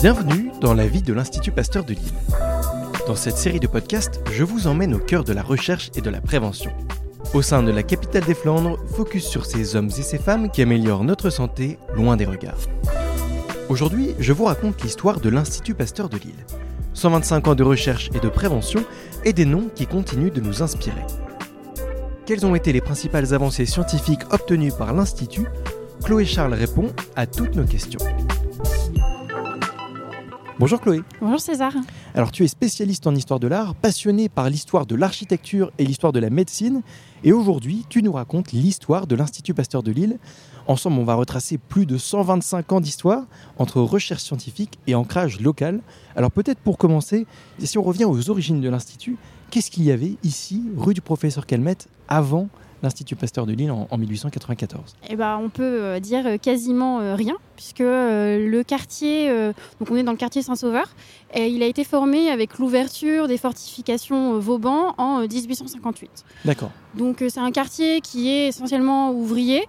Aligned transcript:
Bienvenue 0.00 0.50
dans 0.60 0.74
la 0.74 0.86
vie 0.86 1.02
de 1.02 1.12
l'Institut 1.12 1.50
Pasteur 1.50 1.84
de 1.84 1.94
Lille. 1.94 2.12
Dans 3.06 3.16
cette 3.16 3.36
série 3.36 3.58
de 3.58 3.66
podcasts, 3.66 4.20
je 4.30 4.44
vous 4.44 4.68
emmène 4.68 4.94
au 4.94 4.98
cœur 4.98 5.24
de 5.24 5.32
la 5.32 5.42
recherche 5.42 5.90
et 5.96 6.00
de 6.00 6.10
la 6.10 6.20
prévention. 6.20 6.70
Au 7.34 7.42
sein 7.42 7.62
de 7.62 7.72
la 7.72 7.82
capitale 7.82 8.24
des 8.24 8.34
Flandres, 8.34 8.78
focus 8.94 9.26
sur 9.26 9.44
ces 9.44 9.76
hommes 9.76 9.88
et 9.88 10.02
ces 10.02 10.18
femmes 10.18 10.50
qui 10.50 10.62
améliorent 10.62 11.04
notre 11.04 11.30
santé 11.30 11.78
loin 11.94 12.16
des 12.16 12.26
regards. 12.26 12.60
Aujourd'hui, 13.68 14.14
je 14.18 14.32
vous 14.32 14.44
raconte 14.44 14.82
l'histoire 14.82 15.20
de 15.20 15.28
l'Institut 15.28 15.74
Pasteur 15.74 16.08
de 16.08 16.16
Lille. 16.16 16.46
125 16.94 17.48
ans 17.48 17.54
de 17.54 17.64
recherche 17.64 18.10
et 18.14 18.20
de 18.20 18.28
prévention 18.28 18.84
et 19.24 19.32
des 19.32 19.44
noms 19.44 19.68
qui 19.74 19.86
continuent 19.86 20.32
de 20.32 20.40
nous 20.40 20.62
inspirer. 20.62 21.04
Quelles 22.24 22.46
ont 22.46 22.54
été 22.54 22.72
les 22.72 22.80
principales 22.80 23.34
avancées 23.34 23.66
scientifiques 23.66 24.32
obtenues 24.32 24.72
par 24.72 24.94
l'Institut 24.94 25.46
Chloé 26.04 26.24
Charles 26.24 26.54
répond 26.54 26.92
à 27.16 27.26
toutes 27.26 27.54
nos 27.54 27.64
questions. 27.64 28.00
Bonjour 30.58 30.80
Chloé. 30.80 31.02
Bonjour 31.20 31.40
César. 31.40 31.72
Alors 32.14 32.32
tu 32.32 32.44
es 32.44 32.48
spécialiste 32.48 33.06
en 33.06 33.14
histoire 33.14 33.38
de 33.38 33.46
l'art, 33.46 33.74
passionné 33.74 34.28
par 34.28 34.50
l'histoire 34.50 34.86
de 34.86 34.96
l'architecture 34.96 35.70
et 35.78 35.84
l'histoire 35.84 36.12
de 36.12 36.18
la 36.18 36.30
médecine, 36.30 36.82
et 37.22 37.32
aujourd'hui 37.32 37.84
tu 37.88 38.02
nous 38.02 38.12
racontes 38.12 38.52
l'histoire 38.52 39.06
de 39.06 39.14
l'Institut 39.14 39.54
Pasteur 39.54 39.82
de 39.82 39.92
Lille. 39.92 40.18
Ensemble 40.66 40.98
on 40.98 41.04
va 41.04 41.14
retracer 41.14 41.58
plus 41.58 41.86
de 41.86 41.96
125 41.96 42.72
ans 42.72 42.80
d'histoire 42.80 43.24
entre 43.58 43.80
recherche 43.80 44.22
scientifique 44.22 44.78
et 44.86 44.94
ancrage 44.94 45.40
local. 45.40 45.80
Alors 46.16 46.32
peut-être 46.32 46.58
pour 46.58 46.78
commencer, 46.78 47.26
si 47.58 47.78
on 47.78 47.82
revient 47.82 48.06
aux 48.06 48.30
origines 48.30 48.60
de 48.60 48.68
l'Institut, 48.68 49.16
qu'est-ce 49.50 49.70
qu'il 49.70 49.84
y 49.84 49.92
avait 49.92 50.16
ici, 50.24 50.64
rue 50.76 50.94
du 50.94 51.00
professeur 51.00 51.46
Calmette, 51.46 51.88
avant 52.08 52.48
l'Institut 52.82 53.16
Pasteur 53.16 53.46
de 53.46 53.52
Lille 53.52 53.70
en, 53.70 53.98
1894 53.98 54.96
eh 55.08 55.16
ben, 55.16 55.38
On 55.42 55.48
peut 55.48 55.62
euh, 55.62 56.00
dire 56.00 56.26
euh, 56.26 56.36
quasiment 56.36 57.00
euh, 57.00 57.14
rien, 57.14 57.36
puisque 57.56 57.80
le 57.80 58.62
quartier, 58.62 59.28
donc 59.80 59.90
on 59.90 59.96
est 59.96 60.04
dans 60.04 60.12
le 60.12 60.16
quartier 60.18 60.42
Saint-Sauveur, 60.42 60.88
et 61.34 61.48
il 61.48 61.62
a 61.62 61.66
été 61.66 61.82
formé 61.82 62.30
avec 62.30 62.58
l'ouverture 62.58 63.26
des 63.26 63.36
fortifications 63.36 64.38
Vauban 64.38 64.94
en 64.96 65.22
1858. 65.22 66.24
D'accord. 66.44 66.70
Donc 66.94 67.24
c'est 67.28 67.40
un 67.40 67.50
quartier 67.50 68.00
qui 68.00 68.28
est 68.28 68.48
essentiellement 68.48 69.10
ouvrier. 69.10 69.64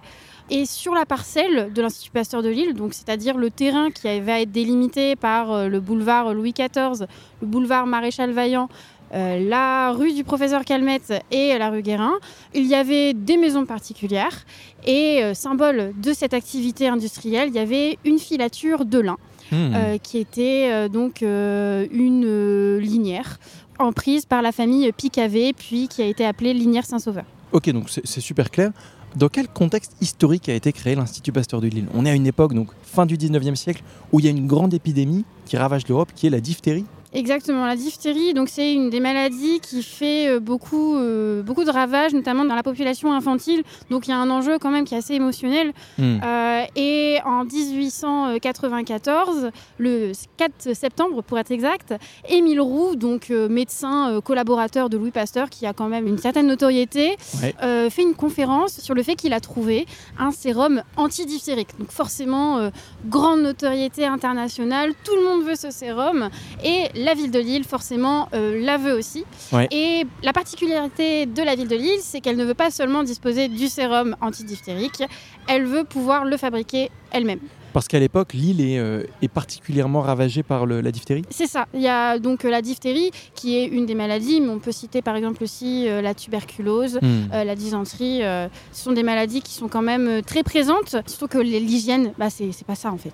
Et 0.52 0.66
sur 0.66 0.94
la 0.94 1.06
parcelle 1.06 1.72
de 1.72 1.82
l'Institut 1.82 2.10
Pasteur 2.10 2.42
de 2.42 2.48
Lille, 2.48 2.74
donc 2.74 2.94
c'est-à-dire 2.94 3.36
le 3.36 3.50
terrain 3.50 3.90
qui 3.90 4.20
va 4.20 4.40
être 4.40 4.50
délimité 4.50 5.14
par 5.16 5.68
le 5.68 5.80
boulevard 5.80 6.34
Louis 6.34 6.52
XIV, 6.52 7.06
le 7.40 7.46
boulevard 7.46 7.86
Maréchal 7.86 8.32
Vaillant, 8.32 8.68
euh, 9.12 9.48
la 9.48 9.92
rue 9.92 10.12
du 10.12 10.24
professeur 10.24 10.64
Calmette 10.64 11.12
et 11.30 11.58
la 11.58 11.70
rue 11.70 11.82
Guérin, 11.82 12.14
il 12.54 12.66
y 12.66 12.74
avait 12.74 13.12
des 13.12 13.36
maisons 13.36 13.66
particulières 13.66 14.44
et 14.86 15.22
euh, 15.22 15.34
symbole 15.34 15.92
de 16.00 16.12
cette 16.12 16.34
activité 16.34 16.88
industrielle, 16.88 17.48
il 17.48 17.54
y 17.54 17.58
avait 17.58 17.98
une 18.04 18.18
filature 18.18 18.84
de 18.84 19.00
lin 19.00 19.16
hmm. 19.50 19.56
euh, 19.74 19.98
qui 19.98 20.18
était 20.18 20.88
donc 20.88 21.22
une 21.22 22.78
linière 22.78 23.38
emprise 23.78 24.26
par 24.26 24.42
la 24.42 24.52
famille 24.52 24.90
Picavé 24.92 25.52
puis 25.52 25.88
qui 25.88 26.02
a 26.02 26.06
été 26.06 26.24
appelée 26.24 26.54
linière 26.54 26.84
Saint-Sauveur. 26.84 27.24
Ok, 27.52 27.70
donc 27.70 27.90
c'est 27.90 28.20
super 28.20 28.50
clair. 28.50 28.70
Dans 29.16 29.28
quel 29.28 29.48
contexte 29.48 29.96
historique 30.00 30.48
a 30.48 30.54
été 30.54 30.72
créé 30.72 30.94
l'Institut 30.94 31.32
Pasteur 31.32 31.60
de 31.60 31.66
Lille? 31.66 31.86
On 31.94 32.06
est 32.06 32.10
à 32.10 32.14
une 32.14 32.28
époque, 32.28 32.54
donc 32.54 32.68
fin 32.84 33.06
du 33.06 33.16
19e 33.16 33.56
siècle, 33.56 33.82
où 34.12 34.20
il 34.20 34.26
y 34.26 34.28
a 34.28 34.30
une 34.30 34.46
grande 34.46 34.72
épidémie 34.72 35.24
qui 35.46 35.56
ravage 35.56 35.88
l'Europe, 35.88 36.10
qui 36.14 36.28
est 36.28 36.30
la 36.30 36.40
diphtérie. 36.40 36.84
Exactement, 37.12 37.66
la 37.66 37.74
diphtérie, 37.74 38.34
donc 38.34 38.48
c'est 38.48 38.72
une 38.72 38.88
des 38.88 39.00
maladies 39.00 39.58
qui 39.58 39.82
fait 39.82 40.28
euh, 40.28 40.38
beaucoup, 40.38 40.96
euh, 40.96 41.42
beaucoup 41.42 41.64
de 41.64 41.70
ravages, 41.70 42.14
notamment 42.14 42.44
dans 42.44 42.54
la 42.54 42.62
population 42.62 43.12
infantile. 43.12 43.64
Donc 43.90 44.06
il 44.06 44.10
y 44.10 44.12
a 44.12 44.18
un 44.18 44.30
enjeu 44.30 44.60
quand 44.60 44.70
même 44.70 44.84
qui 44.84 44.94
est 44.94 44.98
assez 44.98 45.14
émotionnel. 45.14 45.72
Hmm. 45.98 46.18
Euh, 46.22 46.62
et 46.76 47.18
en 47.24 47.44
1894, 47.44 49.50
le 49.78 50.12
4 50.36 50.72
septembre 50.74 51.22
pour 51.22 51.40
être 51.40 51.50
exact, 51.50 51.94
Émile 52.28 52.60
Roux, 52.60 52.94
donc 52.94 53.30
médecin 53.30 54.20
collaborateur 54.24 54.88
de 54.88 54.96
Louis 54.96 55.10
Pasteur, 55.10 55.50
qui 55.50 55.66
a 55.66 55.72
quand 55.72 55.88
même 55.88 56.06
une 56.06 56.18
certaine 56.18 56.46
notoriété, 56.46 57.16
fait 57.18 58.02
une 58.02 58.14
conférence 58.14 58.80
sur 58.80 58.94
le 58.94 59.02
fait 59.02 59.16
qu'il 59.16 59.32
a 59.32 59.40
trouvé 59.40 59.86
un 60.18 60.30
sérum 60.30 60.82
antidiphtérique. 60.96 61.70
Donc 61.78 61.90
forcément, 61.90 62.70
grande 63.06 63.40
notoriété 63.42 64.06
internationale, 64.06 64.92
tout 65.04 65.16
le 65.16 65.24
monde 65.24 65.42
veut 65.44 65.56
ce 65.56 65.70
sérum. 65.70 66.28
Et 66.64 66.88
la 67.04 67.14
ville 67.14 67.30
de 67.30 67.38
Lille, 67.38 67.64
forcément, 67.64 68.28
euh, 68.34 68.60
la 68.62 68.76
veut 68.76 68.92
aussi. 68.92 69.24
Et 69.70 70.04
la 70.22 70.32
particularité 70.32 71.26
de 71.26 71.42
la 71.42 71.54
ville 71.54 71.68
de 71.68 71.76
Lille, 71.76 72.00
c'est 72.00 72.20
qu'elle 72.20 72.36
ne 72.36 72.44
veut 72.44 72.54
pas 72.54 72.70
seulement 72.70 73.02
disposer 73.02 73.48
du 73.48 73.68
sérum 73.68 74.16
antidiphtérique, 74.20 75.02
elle 75.48 75.64
veut 75.64 75.84
pouvoir 75.84 76.24
le 76.24 76.36
fabriquer 76.36 76.90
elle-même. 77.10 77.40
Parce 77.72 77.88
qu'à 77.88 77.98
l'époque, 77.98 78.32
l'île 78.32 78.60
est, 78.60 78.78
euh, 78.78 79.02
particulièrement 79.32 80.00
ravagée 80.00 80.42
par 80.42 80.66
la 80.66 80.90
diphtérie 80.90 81.22
C'est 81.30 81.46
ça. 81.46 81.66
Il 81.74 81.80
y 81.80 81.88
a 81.88 82.18
donc 82.18 82.44
euh, 82.44 82.50
la 82.50 82.62
diphtérie, 82.62 83.10
qui 83.34 83.56
est 83.56 83.66
une 83.66 83.86
des 83.86 83.94
maladies, 83.94 84.40
mais 84.40 84.48
on 84.48 84.58
peut 84.58 84.72
citer 84.72 85.02
par 85.02 85.16
exemple 85.16 85.42
aussi 85.42 85.86
la 85.86 86.14
tuberculose, 86.14 86.98
hmm. 87.00 87.30
la 87.32 87.54
dysenterie. 87.54 88.20
ce 88.20 88.50
sont 88.72 88.92
des 88.92 89.02
maladies 89.02 89.40
qui 89.40 89.54
sont 89.54 89.68
quand 89.68 89.82
même 89.82 90.22
très 90.22 90.42
présentes, 90.42 90.96
surtout 91.06 91.28
que 91.28 91.38
l'hygiène, 91.38 92.12
bah, 92.18 92.28
c'est 92.30 92.66
pas 92.66 92.74
ça 92.74 92.90
en 92.90 92.98
fait. 92.98 93.12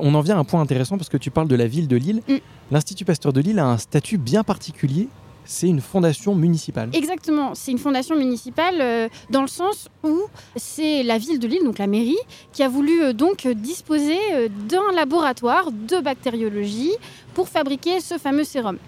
On 0.00 0.14
en 0.14 0.20
vient 0.20 0.36
à 0.36 0.40
un 0.40 0.44
point 0.44 0.60
intéressant 0.60 0.96
parce 0.96 1.08
que 1.08 1.16
tu 1.16 1.30
parles 1.30 1.48
de 1.48 1.56
la 1.56 1.66
ville 1.66 1.88
de 1.88 1.96
Lille. 1.96 2.22
Hmm. 2.28 2.38
L'Institut 2.70 3.04
Pasteur 3.04 3.32
de 3.32 3.40
Lille 3.40 3.58
a 3.58 3.66
un 3.66 3.78
statut 3.78 4.18
bien 4.18 4.42
particulier. 4.42 5.08
C'est 5.44 5.68
une 5.68 5.80
fondation 5.80 6.34
municipale. 6.34 6.90
Exactement, 6.92 7.54
c'est 7.54 7.72
une 7.72 7.78
fondation 7.78 8.16
municipale 8.16 8.76
euh, 8.80 9.08
dans 9.30 9.42
le 9.42 9.48
sens 9.48 9.88
où 10.04 10.22
c'est 10.56 11.02
la 11.02 11.18
ville 11.18 11.38
de 11.38 11.48
Lille, 11.48 11.64
donc 11.64 11.78
la 11.78 11.86
mairie, 11.86 12.18
qui 12.52 12.62
a 12.62 12.68
voulu 12.68 13.02
euh, 13.02 13.12
donc 13.12 13.46
disposer 13.46 14.18
euh, 14.32 14.48
d'un 14.68 14.92
laboratoire 14.94 15.70
de 15.72 16.00
bactériologie 16.00 16.92
pour 17.34 17.48
fabriquer 17.48 18.00
ce 18.00 18.18
fameux 18.18 18.44
sérum. 18.44 18.78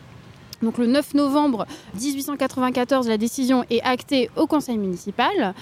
Donc 0.62 0.78
le 0.78 0.86
9 0.86 1.14
novembre 1.14 1.66
1894, 2.00 3.08
la 3.08 3.18
décision 3.18 3.64
est 3.68 3.82
actée 3.82 4.30
au 4.36 4.46
conseil 4.46 4.78
municipal 4.78 5.54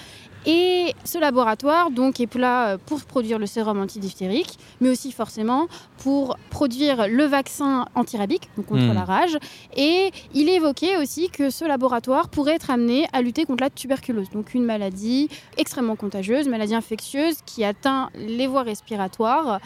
et 0.45 0.93
ce 1.05 1.17
laboratoire 1.17 1.91
donc 1.91 2.19
est 2.19 2.35
là 2.35 2.77
pour 2.77 3.01
produire 3.05 3.39
le 3.39 3.45
sérum 3.45 3.79
antidiphtérique, 3.79 4.57
mais 4.81 4.89
aussi 4.89 5.11
forcément 5.11 5.67
pour 5.99 6.37
produire 6.49 7.07
le 7.07 7.23
vaccin 7.25 7.85
antirabique, 7.95 8.49
donc 8.57 8.65
contre 8.67 8.83
hmm. 8.83 8.93
la 8.93 9.05
rage. 9.05 9.37
Et 9.77 10.11
il 10.33 10.49
évoqué 10.49 10.97
aussi 10.97 11.29
que 11.29 11.49
ce 11.49 11.65
laboratoire 11.65 12.29
pourrait 12.29 12.55
être 12.55 12.69
amené 12.69 13.07
à 13.13 13.21
lutter 13.21 13.45
contre 13.45 13.63
la 13.63 13.69
tuberculose, 13.69 14.29
donc 14.31 14.53
une 14.53 14.65
maladie 14.65 15.29
extrêmement 15.57 15.95
contagieuse, 15.95 16.47
maladie 16.47 16.75
infectieuse 16.75 17.37
qui 17.45 17.63
atteint 17.63 18.09
les 18.15 18.47
voies 18.47 18.63
respiratoires. 18.63 19.59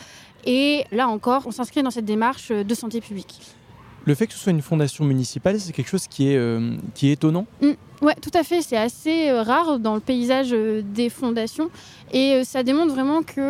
Et 0.46 0.86
là 0.92 1.08
encore, 1.10 1.44
on 1.46 1.52
s'inscrit 1.52 1.84
dans 1.84 1.92
cette 1.92 2.06
démarche 2.06 2.52
de 2.52 2.76
santé 2.76 3.02
publique. 3.02 3.56
Le 4.07 4.16
fait 4.16 4.25
que 4.25 4.31
ce 4.31 4.40
soit 4.40 4.53
une 4.53 4.62
fondation 4.62 5.03
municipale, 5.03 5.59
c'est 5.59 5.73
quelque 5.73 5.90
chose 5.90 6.07
qui 6.07 6.31
est, 6.31 6.38
euh, 6.38 6.78
étonnant 7.03 7.45
mm. 7.62 7.72
Oui, 8.01 8.13
tout 8.22 8.31
à 8.34 8.44
fait. 8.44 8.62
C'est 8.62 8.78
assez 8.78 9.28
euh, 9.28 9.41
rare 9.41 9.79
dans 9.79 9.95
le 9.95 10.00
paysage 10.00 10.53
euh, 10.53 10.81
des 10.81 11.09
fondations. 11.09 11.69
Et 12.13 12.45
ça 12.45 12.63
démontre 12.63 12.94
vraiment 12.94 13.22
qu'il 13.22 13.44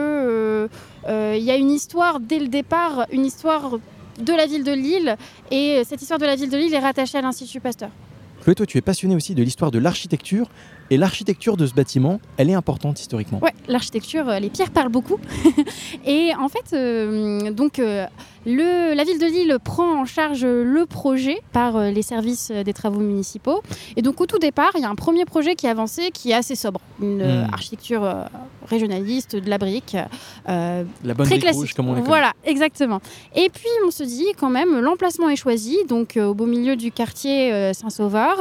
il 1.07 1.43
y 1.43 1.51
a 1.51 1.55
une 1.57 1.69
histoire 1.69 2.19
dès 2.19 2.39
le 2.39 2.47
départ, 2.47 3.05
une 3.11 3.23
histoire 3.23 3.77
de 4.19 4.33
la 4.33 4.47
ville 4.47 4.63
de 4.63 4.71
Lille. 4.71 5.15
Et 5.51 5.83
cette 5.85 6.01
histoire 6.01 6.19
de 6.19 6.25
la 6.25 6.35
ville 6.35 6.49
de 6.49 6.57
Lille 6.57 6.73
est 6.73 6.79
rattachée 6.79 7.19
à 7.19 7.21
l'Institut 7.21 7.59
Pasteur. 7.59 7.91
Chloé, 8.47 8.55
toi, 8.55 8.65
tu 8.65 8.77
es 8.77 8.81
passionné 8.81 9.13
aussi 9.13 9.35
de 9.35 9.43
l'histoire 9.43 9.71
de 9.71 9.77
l'architecture. 9.77 10.49
Et 10.89 10.95
l'architecture 10.95 11.57
de 11.57 11.65
ce 11.65 11.73
bâtiment, 11.73 12.21
elle 12.37 12.49
est 12.49 12.53
importante 12.53 12.97
historiquement. 12.97 13.41
Oui, 13.43 13.49
l'architecture, 13.67 14.23
les 14.39 14.49
pierres 14.49 14.71
parlent 14.71 14.87
beaucoup. 14.87 15.19
et 16.05 16.31
en 16.39 16.47
fait, 16.47 16.73
donc 17.51 17.81
la 18.55 19.03
ville 19.03 19.19
de 19.19 19.25
Lille 19.25 19.57
prend 19.63 20.01
en 20.01 20.05
charge 20.05 20.45
le 20.45 20.85
projet 20.85 21.39
par 21.51 21.75
euh, 21.75 21.89
les 21.89 22.01
services 22.01 22.51
des 22.51 22.73
travaux 22.73 22.99
municipaux. 22.99 23.61
Et 23.95 24.01
donc 24.01 24.21
au 24.21 24.25
tout 24.25 24.39
départ, 24.39 24.71
il 24.75 24.81
y 24.81 24.85
a 24.85 24.89
un 24.89 24.95
premier 24.95 25.25
projet 25.25 25.55
qui 25.55 25.65
est 25.65 25.69
avancé, 25.69 26.11
qui 26.11 26.31
est 26.31 26.35
assez 26.35 26.55
sobre. 26.55 26.79
Une 27.01 27.21
euh, 27.21 27.45
hmm. 27.45 27.53
architecture 27.53 28.03
euh, 28.03 28.23
régionaliste, 28.67 29.35
de 29.35 29.49
la 29.49 29.57
brique. 29.57 29.97
la 30.45 30.83
bonne 31.03 31.25
très 31.25 31.39
classique. 31.39 31.61
Rouge, 31.61 31.73
comme 31.73 31.89
on 31.89 32.01
Voilà, 32.01 32.33
exactement. 32.43 33.01
Et 33.35 33.49
puis 33.49 33.69
on 33.85 33.91
se 33.91 34.03
dit 34.03 34.27
quand 34.39 34.49
même, 34.49 34.79
l'emplacement 34.79 35.29
est 35.29 35.35
choisi, 35.35 35.77
donc 35.87 36.17
au 36.17 36.33
beau 36.33 36.45
milieu 36.45 36.75
du 36.75 36.91
quartier 36.91 37.73
Saint-Sauveur, 37.73 38.36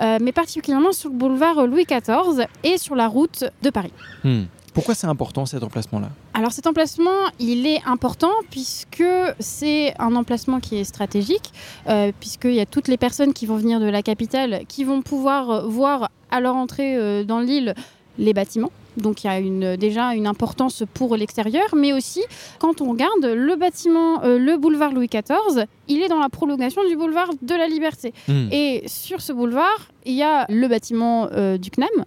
mais 0.00 0.32
particulièrement 0.32 0.92
sur 0.92 1.10
le 1.10 1.16
boulevard 1.16 1.66
Louis 1.66 1.84
XIV 1.84 2.46
et 2.62 2.78
sur 2.78 2.94
la 2.94 3.08
route 3.08 3.44
de 3.62 3.70
Paris. 3.70 3.92
Hmm. 4.22 4.44
Pourquoi 4.74 4.96
c'est 4.96 5.06
important 5.06 5.46
cet 5.46 5.62
emplacement-là? 5.62 6.08
Alors 6.34 6.50
cet 6.50 6.66
emplacement, 6.66 7.30
il 7.38 7.64
est 7.64 7.80
important 7.86 8.32
puisque 8.50 9.04
c'est 9.38 9.94
un 10.00 10.16
emplacement 10.16 10.58
qui 10.58 10.76
est 10.76 10.84
stratégique, 10.84 11.52
euh, 11.88 12.10
puisqu'il 12.18 12.54
y 12.54 12.60
a 12.60 12.66
toutes 12.66 12.88
les 12.88 12.96
personnes 12.96 13.32
qui 13.32 13.46
vont 13.46 13.56
venir 13.56 13.78
de 13.78 13.86
la 13.86 14.02
capitale 14.02 14.62
qui 14.66 14.82
vont 14.82 15.00
pouvoir 15.00 15.68
voir 15.68 16.10
à 16.32 16.40
leur 16.40 16.56
entrée 16.56 16.96
euh, 16.96 17.22
dans 17.22 17.38
l'île 17.38 17.74
les 18.18 18.32
bâtiments. 18.32 18.72
Donc 18.96 19.24
il 19.24 19.26
y 19.26 19.30
a 19.30 19.38
une, 19.38 19.76
déjà 19.76 20.14
une 20.14 20.26
importance 20.26 20.84
pour 20.94 21.16
l'extérieur, 21.16 21.74
mais 21.74 21.92
aussi 21.92 22.22
quand 22.58 22.80
on 22.80 22.90
regarde 22.90 23.24
le 23.24 23.56
bâtiment, 23.56 24.22
euh, 24.22 24.38
le 24.38 24.56
boulevard 24.56 24.92
Louis 24.92 25.08
XIV, 25.08 25.66
il 25.88 26.02
est 26.02 26.08
dans 26.08 26.20
la 26.20 26.28
prolongation 26.28 26.82
du 26.88 26.96
boulevard 26.96 27.30
de 27.42 27.54
la 27.54 27.66
Liberté. 27.66 28.12
Hmm. 28.28 28.48
Et 28.52 28.82
sur 28.86 29.20
ce 29.20 29.32
boulevard, 29.32 29.88
il 30.04 30.14
y 30.14 30.22
a 30.22 30.46
le 30.48 30.68
bâtiment 30.68 31.26
du 31.58 31.70
CNAM. 31.70 32.04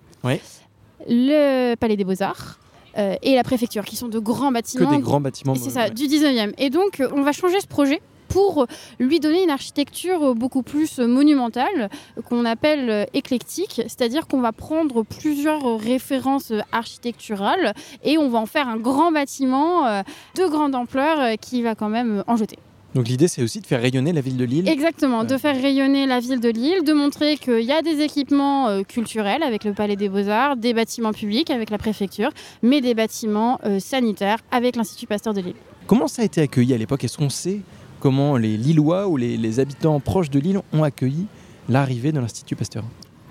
Le 1.07 1.75
Palais 1.75 1.95
des 1.95 2.03
Beaux-Arts, 2.03 2.59
euh, 2.97 3.15
et 3.21 3.35
la 3.35 3.43
préfecture, 3.43 3.85
qui 3.85 3.95
sont 3.95 4.07
de 4.07 4.19
grands 4.19 4.49
Que 4.49 4.53
bâtiments. 4.53 4.91
des 4.91 5.01
grands 5.01 5.21
bâtiments. 5.21 5.55
C'est 5.55 5.69
ça, 5.69 5.89
du 5.89 6.07
19e. 6.07 6.53
Et 6.57 6.69
donc, 6.69 6.99
euh, 6.99 7.09
on 7.13 7.21
va 7.21 7.31
changer 7.31 7.59
ce 7.59 7.67
projet 7.67 8.01
pour 8.37 8.67
lui 8.99 9.19
donner 9.19 9.41
une 9.41 9.49
architecture 9.49 10.35
beaucoup 10.35 10.61
plus 10.61 10.99
monumentale, 10.99 11.89
qu'on 12.29 12.45
appelle 12.45 13.07
éclectique, 13.15 13.81
c'est-à-dire 13.87 14.27
qu'on 14.27 14.41
va 14.41 14.51
prendre 14.51 15.01
plusieurs 15.01 15.79
références 15.79 16.53
architecturales 16.71 17.73
et 18.03 18.19
on 18.19 18.29
va 18.29 18.37
en 18.37 18.45
faire 18.45 18.67
un 18.67 18.77
grand 18.77 19.11
bâtiment 19.11 19.87
euh, 19.87 20.03
de 20.35 20.45
grande 20.45 20.75
ampleur 20.75 21.19
euh, 21.19 21.35
qui 21.35 21.63
va 21.63 21.73
quand 21.73 21.89
même 21.89 22.23
en 22.27 22.35
jeter. 22.35 22.59
Donc 22.93 23.07
l'idée, 23.07 23.27
c'est 23.27 23.41
aussi 23.41 23.59
de 23.59 23.65
faire 23.65 23.81
rayonner 23.81 24.13
la 24.13 24.21
ville 24.21 24.37
de 24.37 24.45
Lille. 24.45 24.67
Exactement, 24.67 25.23
de 25.23 25.37
faire 25.37 25.59
rayonner 25.59 26.05
la 26.05 26.19
ville 26.19 26.39
de 26.39 26.49
Lille, 26.49 26.83
de 26.83 26.93
montrer 26.93 27.37
qu'il 27.37 27.61
y 27.61 27.71
a 27.71 27.81
des 27.81 28.01
équipements 28.01 28.69
euh, 28.69 28.83
culturels 28.83 29.43
avec 29.43 29.63
le 29.63 29.73
Palais 29.73 29.95
des 29.95 30.09
Beaux-Arts, 30.09 30.57
des 30.57 30.73
bâtiments 30.73 31.11
publics 31.11 31.49
avec 31.49 31.69
la 31.69 31.77
préfecture, 31.77 32.29
mais 32.61 32.81
des 32.81 32.93
bâtiments 32.93 33.59
euh, 33.65 33.79
sanitaires 33.79 34.39
avec 34.51 34.75
l'Institut 34.75 35.07
Pasteur 35.07 35.33
de 35.33 35.41
Lille. 35.41 35.55
Comment 35.87 36.07
ça 36.07 36.21
a 36.21 36.25
été 36.25 36.41
accueilli 36.41 36.73
à 36.73 36.77
l'époque? 36.77 37.03
Est-ce 37.03 37.17
qu'on 37.17 37.29
sait 37.29 37.61
comment 38.07 38.37
les 38.37 38.55
Lillois 38.55 39.05
ou 39.09 39.17
les, 39.17 39.59
habitants 39.59 39.99
proches 39.99 40.29
de 40.29 40.39
Lille 40.39 40.61
ont 40.71 40.83
accueilli 40.83 41.25
l'arrivée 41.67 42.13
de 42.13 42.21
l'Institut 42.21 42.55
Pasteur 42.55 42.85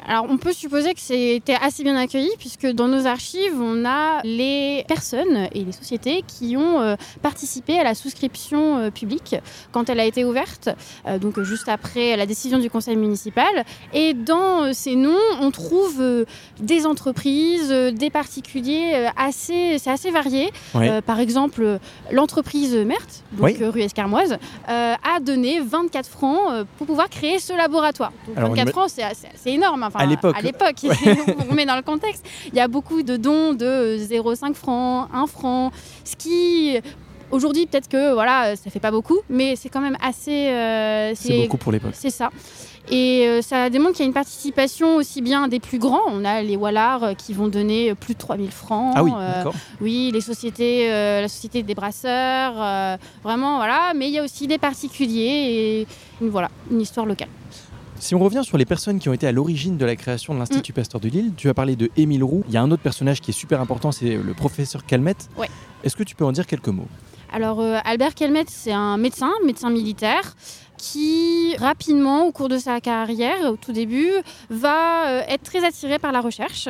Alors, 0.08 0.26
on 0.30 0.36
peut 0.38 0.52
supposer 0.52 0.94
que 0.94 1.00
c'était 1.00 1.56
assez 1.60 1.82
bien 1.82 1.96
accueilli, 1.96 2.30
puisque 2.38 2.66
dans 2.66 2.86
nos 2.86 3.06
archives, 3.06 3.60
on 3.60 3.84
a 3.84 4.20
les 4.22 4.84
personnes 4.86 5.48
et 5.52 5.64
les 5.64 5.72
sociétés 5.72 6.22
qui 6.26 6.56
ont 6.56 6.80
euh, 6.80 6.94
participé 7.22 7.78
à 7.78 7.82
la 7.84 7.94
souscription 7.96 8.78
euh, 8.78 8.90
publique 8.90 9.34
quand 9.72 9.90
elle 9.90 9.98
a 9.98 10.04
été 10.04 10.24
ouverte, 10.24 10.68
euh, 11.08 11.18
donc 11.18 11.40
juste 11.42 11.68
après 11.68 12.16
la 12.16 12.24
décision 12.26 12.58
du 12.58 12.70
conseil 12.70 12.94
municipal. 12.94 13.64
Et 13.92 14.14
dans 14.14 14.72
ces 14.72 14.94
noms, 14.94 15.16
on 15.40 15.50
trouve 15.50 16.24
des 16.60 16.86
entreprises, 16.86 17.68
des 17.70 18.10
particuliers, 18.10 19.08
assez, 19.16 19.78
c'est 19.78 19.90
assez 19.90 20.10
varié. 20.12 20.50
Par 21.04 21.18
exemple, 21.20 21.78
l'entreprise 22.12 22.74
Merthe, 22.76 23.24
donc 23.32 23.56
Oui. 23.58 23.64
rue 23.66 23.80
Escarmoise, 23.82 24.38
a 24.68 25.20
donné 25.20 25.60
24 25.60 26.08
francs 26.08 26.66
pour 26.78 26.86
pouvoir 26.86 27.08
créer 27.08 27.38
ce 27.38 27.52
laboratoire. 27.52 28.12
Donc, 28.28 28.36
Alors, 28.36 28.50
on 28.50 28.54
24 28.54 28.68
ima- 28.68 28.72
francs, 28.72 28.90
c'est 29.36 29.50
énorme. 29.50 29.82
Enfin, 29.82 29.95
À 29.96 30.06
l'époque. 30.06 30.36
À 30.36 30.42
l'époque, 30.42 31.36
on 31.46 31.50
remet 31.50 31.66
dans 31.66 31.76
le 31.76 31.82
contexte. 31.82 32.24
Il 32.48 32.54
y 32.54 32.60
a 32.60 32.68
beaucoup 32.68 33.02
de 33.02 33.16
dons 33.16 33.54
de 33.54 33.96
0,5 33.98 34.54
francs, 34.54 35.08
1 35.12 35.26
franc, 35.26 35.70
ce 36.04 36.16
qui. 36.16 36.76
Aujourd'hui, 37.32 37.66
peut-être 37.66 37.88
que 37.88 38.12
voilà, 38.14 38.54
ça 38.54 38.70
fait 38.70 38.78
pas 38.78 38.92
beaucoup, 38.92 39.18
mais 39.28 39.56
c'est 39.56 39.68
quand 39.68 39.80
même 39.80 39.96
assez. 40.00 40.48
euh, 40.48 41.12
C'est 41.16 41.42
beaucoup 41.42 41.56
pour 41.56 41.72
l'époque. 41.72 41.90
c'est 41.94 42.10
ça. 42.10 42.30
Et 42.88 43.24
euh, 43.26 43.42
ça 43.42 43.68
démontre 43.68 43.94
qu'il 43.94 44.04
y 44.04 44.06
a 44.06 44.06
une 44.06 44.12
participation 44.14 44.94
aussi 44.94 45.22
bien 45.22 45.48
des 45.48 45.58
plus 45.58 45.80
grands. 45.80 46.02
On 46.06 46.24
a 46.24 46.40
les 46.42 46.54
Wallars 46.54 47.02
euh, 47.02 47.14
qui 47.14 47.32
vont 47.32 47.48
donner 47.48 47.96
plus 47.96 48.14
de 48.14 48.18
3000 48.20 48.52
francs. 48.52 48.92
Ah 48.96 49.02
oui, 49.02 49.10
d'accord. 49.10 49.54
oui, 49.80 50.12
les 50.14 50.20
sociétés, 50.20 50.88
la 50.88 51.26
société 51.26 51.64
des 51.64 51.74
brasseurs, 51.74 52.54
vraiment, 53.24 53.56
voilà. 53.56 53.92
Mais 53.96 54.06
il 54.06 54.12
y 54.12 54.20
a 54.20 54.22
aussi 54.22 54.46
des 54.46 54.58
particuliers 54.58 55.82
et 55.82 55.86
une- 56.20 56.30
voilà, 56.30 56.48
une 56.70 56.80
histoire 56.80 57.06
locale. 57.06 57.28
Si 57.98 58.14
on 58.14 58.18
revient 58.18 58.42
sur 58.44 58.58
les 58.58 58.64
personnes 58.64 58.98
qui 58.98 59.08
ont 59.08 59.12
été 59.12 59.26
à 59.26 59.32
l'origine 59.32 59.76
de 59.76 59.84
la 59.84 59.96
création 59.96 60.34
de 60.34 60.38
l'Institut 60.38 60.72
Mm. 60.72 60.74
Pasteur 60.74 61.00
de 61.00 61.08
Lille, 61.08 61.32
tu 61.36 61.48
as 61.48 61.54
parlé 61.54 61.76
de 61.76 61.90
Émile 61.96 62.22
Roux. 62.24 62.44
Il 62.48 62.54
y 62.54 62.56
a 62.56 62.62
un 62.62 62.70
autre 62.70 62.82
personnage 62.82 63.20
qui 63.20 63.30
est 63.30 63.34
super 63.34 63.60
important, 63.60 63.92
c'est 63.92 64.16
le 64.16 64.34
professeur 64.34 64.84
Calmette. 64.84 65.28
Ouais. 65.36 65.48
Est-ce 65.84 65.96
que 65.96 66.02
tu 66.02 66.14
peux 66.14 66.24
en 66.24 66.32
dire 66.32 66.46
quelques 66.46 66.68
mots? 66.68 66.88
Alors, 67.32 67.60
euh, 67.60 67.78
Albert 67.84 68.14
Kelmet, 68.14 68.44
c'est 68.48 68.72
un 68.72 68.96
médecin, 68.96 69.32
médecin 69.44 69.70
militaire, 69.70 70.36
qui 70.78 71.56
rapidement, 71.56 72.26
au 72.26 72.32
cours 72.32 72.48
de 72.48 72.58
sa 72.58 72.80
carrière, 72.80 73.50
au 73.50 73.56
tout 73.56 73.72
début, 73.72 74.10
va 74.50 75.08
euh, 75.08 75.22
être 75.28 75.42
très 75.42 75.64
attiré 75.64 75.98
par 75.98 76.12
la 76.12 76.20
recherche. 76.20 76.68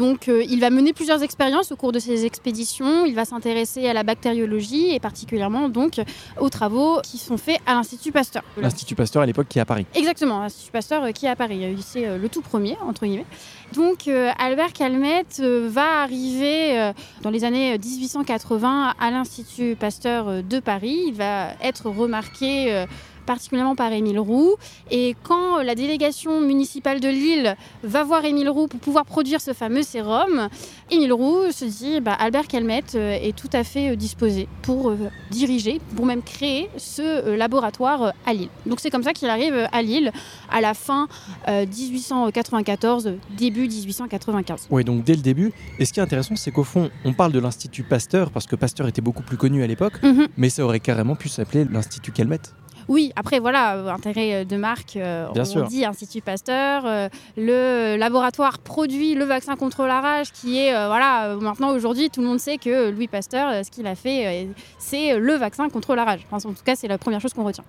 Donc, 0.00 0.30
euh, 0.30 0.42
il 0.48 0.60
va 0.60 0.70
mener 0.70 0.94
plusieurs 0.94 1.22
expériences 1.22 1.72
au 1.72 1.76
cours 1.76 1.92
de 1.92 1.98
ses 1.98 2.24
expéditions. 2.24 3.04
Il 3.04 3.14
va 3.14 3.26
s'intéresser 3.26 3.86
à 3.86 3.92
la 3.92 4.02
bactériologie 4.02 4.94
et 4.94 4.98
particulièrement 4.98 5.68
donc 5.68 6.00
aux 6.40 6.48
travaux 6.48 7.02
qui 7.02 7.18
sont 7.18 7.36
faits 7.36 7.58
à 7.66 7.74
l'Institut 7.74 8.10
Pasteur. 8.10 8.42
L'Institut 8.56 8.94
Pasteur 8.94 9.20
à 9.20 9.26
l'époque 9.26 9.48
qui 9.50 9.58
est 9.58 9.60
à 9.60 9.66
Paris. 9.66 9.84
Exactement, 9.94 10.40
l'Institut 10.40 10.72
Pasteur 10.72 11.04
euh, 11.04 11.10
qui 11.10 11.26
est 11.26 11.28
à 11.28 11.36
Paris. 11.36 11.66
Euh, 11.66 11.74
C'est 11.84 12.16
le 12.16 12.28
tout 12.30 12.40
premier, 12.40 12.78
entre 12.80 13.04
guillemets. 13.04 13.26
Donc, 13.74 14.08
euh, 14.08 14.30
Albert 14.38 14.72
Calmette 14.72 15.40
va 15.40 16.00
arriver 16.00 16.92
dans 17.20 17.28
les 17.28 17.44
années 17.44 17.76
1880 17.76 18.94
à 18.98 19.10
l'Institut 19.10 19.76
Pasteur 19.76 20.42
de 20.42 20.60
Paris. 20.60 20.98
Il 21.08 21.14
va 21.14 21.50
être 21.62 21.90
remarqué 21.90 22.86
particulièrement 23.34 23.76
par 23.76 23.92
Émile 23.92 24.18
Roux. 24.18 24.54
Et 24.90 25.14
quand 25.22 25.58
euh, 25.58 25.62
la 25.62 25.76
délégation 25.76 26.40
municipale 26.40 26.98
de 26.98 27.06
Lille 27.08 27.54
va 27.84 28.02
voir 28.02 28.24
Émile 28.24 28.48
Roux 28.50 28.66
pour 28.66 28.80
pouvoir 28.80 29.04
produire 29.04 29.40
ce 29.40 29.52
fameux 29.52 29.84
sérum, 29.84 30.48
Émile 30.90 31.12
Roux 31.12 31.52
se 31.52 31.64
dit 31.64 32.00
bah, 32.00 32.16
Albert 32.18 32.48
Calmette 32.48 32.96
euh, 32.96 33.12
est 33.12 33.36
tout 33.36 33.48
à 33.52 33.62
fait 33.62 33.90
euh, 33.92 33.94
disposé 33.96 34.48
pour 34.62 34.92
diriger, 35.30 35.80
pour 35.94 36.06
même 36.06 36.22
créer 36.22 36.68
ce 36.76 37.36
laboratoire 37.36 38.12
à 38.26 38.32
Lille. 38.34 38.48
Donc 38.66 38.80
c'est 38.80 38.90
comme 38.90 39.04
ça 39.04 39.12
qu'il 39.12 39.28
arrive 39.28 39.68
à 39.70 39.80
Lille 39.82 40.10
à 40.50 40.60
la 40.60 40.74
fin 40.74 41.06
euh, 41.48 41.64
1894, 41.66 43.12
début 43.38 43.68
1895. 43.68 44.66
Oui, 44.70 44.82
donc 44.82 45.04
dès 45.04 45.14
le 45.14 45.22
début. 45.22 45.52
Et 45.78 45.84
ce 45.84 45.92
qui 45.92 46.00
est 46.00 46.02
intéressant, 46.02 46.34
c'est 46.34 46.50
qu'au 46.50 46.64
fond, 46.64 46.90
on 47.04 47.12
parle 47.12 47.30
de 47.30 47.38
l'Institut 47.38 47.84
Pasteur 47.84 48.32
parce 48.32 48.46
que 48.48 48.56
Pasteur 48.56 48.88
était 48.88 49.02
beaucoup 49.02 49.22
plus 49.22 49.36
connu 49.36 49.62
à 49.62 49.68
l'époque, 49.68 50.02
Mhm. 50.02 50.26
mais 50.36 50.50
ça 50.50 50.64
aurait 50.64 50.80
carrément 50.80 51.14
pu 51.14 51.28
s'appeler 51.28 51.64
l'Institut 51.70 52.10
Calmette. 52.10 52.54
Oui, 52.90 53.12
après 53.14 53.38
voilà, 53.38 53.76
euh, 53.76 53.88
intérêt 53.88 54.34
euh, 54.34 54.44
de 54.44 54.56
marque, 54.56 54.96
euh, 54.96 55.28
Bien 55.32 55.42
on 55.42 55.46
sûr. 55.46 55.66
dit 55.68 55.84
Institut 55.84 56.22
Pasteur, 56.22 56.82
euh, 56.84 57.08
le 57.36 57.96
laboratoire 57.96 58.58
produit 58.58 59.14
le 59.14 59.24
vaccin 59.24 59.54
contre 59.54 59.84
la 59.86 60.00
rage 60.00 60.32
qui 60.32 60.58
est, 60.58 60.74
euh, 60.74 60.88
voilà, 60.88 61.36
maintenant 61.40 61.70
aujourd'hui 61.70 62.10
tout 62.10 62.20
le 62.20 62.26
monde 62.26 62.40
sait 62.40 62.58
que 62.58 62.90
Louis 62.90 63.06
Pasteur, 63.06 63.48
euh, 63.48 63.62
ce 63.62 63.70
qu'il 63.70 63.86
a 63.86 63.94
fait, 63.94 64.44
euh, 64.44 64.46
c'est 64.80 65.16
le 65.16 65.34
vaccin 65.34 65.68
contre 65.68 65.94
la 65.94 66.04
rage. 66.04 66.26
Enfin, 66.28 66.48
en 66.48 66.52
tout 66.52 66.64
cas, 66.64 66.74
c'est 66.74 66.88
la 66.88 66.98
première 66.98 67.20
chose 67.20 67.32
qu'on 67.32 67.44
retient. 67.44 67.64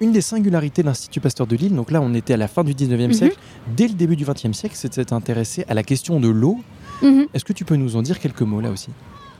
Une 0.00 0.12
des 0.12 0.22
singularités 0.22 0.80
de 0.82 0.86
l'Institut 0.86 1.20
Pasteur 1.20 1.46
de 1.46 1.56
Lille, 1.56 1.74
donc 1.74 1.90
là 1.90 2.00
on 2.00 2.14
était 2.14 2.32
à 2.32 2.38
la 2.38 2.48
fin 2.48 2.64
du 2.64 2.72
19e 2.72 3.08
Mhm. 3.08 3.12
siècle, 3.12 3.36
dès 3.76 3.86
le 3.86 3.92
début 3.94 4.16
du 4.16 4.24
20e 4.24 4.54
siècle, 4.54 4.74
c'était 4.74 5.12
intéressé 5.12 5.64
à 5.68 5.74
la 5.74 5.82
question 5.82 6.20
de 6.20 6.28
l'eau. 6.28 6.58
Mhm. 7.02 7.26
Est-ce 7.34 7.44
que 7.44 7.52
tu 7.52 7.64
peux 7.64 7.76
nous 7.76 7.96
en 7.96 8.02
dire 8.02 8.18
quelques 8.18 8.42
mots 8.42 8.60
là 8.60 8.70
aussi? 8.70 8.88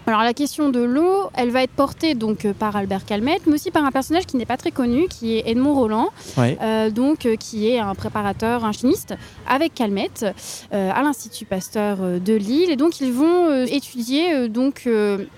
Alors 0.06 0.22
la 0.22 0.32
question 0.32 0.70
de 0.70 0.80
l'eau, 0.80 1.28
elle 1.34 1.50
va 1.50 1.62
être 1.62 1.70
portée 1.72 2.14
donc 2.14 2.44
euh, 2.44 2.52
par 2.54 2.74
Albert 2.74 3.04
Calmette, 3.04 3.42
mais 3.46 3.52
aussi 3.54 3.70
par 3.70 3.84
un 3.84 3.90
personnage 3.92 4.24
qui 4.26 4.36
n'est 4.38 4.46
pas 4.46 4.56
très 4.56 4.70
connu, 4.70 5.06
qui 5.08 5.36
est 5.36 5.42
Edmond 5.46 5.74
Roland, 5.74 6.08
Ouais. 6.38 6.56
euh, 6.62 6.90
donc 6.90 7.26
euh, 7.26 7.36
qui 7.36 7.68
est 7.68 7.78
un 7.78 7.94
préparateur, 7.94 8.64
un 8.64 8.72
chimiste, 8.72 9.14
avec 9.46 9.74
Calmette 9.74 10.24
euh, 10.72 10.90
à 10.92 11.02
l'Institut 11.02 11.44
Pasteur 11.44 11.98
de 12.18 12.32
Lille. 12.34 12.70
Et 12.70 12.76
donc 12.76 13.00
ils 13.00 13.12
vont 13.12 13.64
étudier 13.66 14.48
donc 14.48 14.88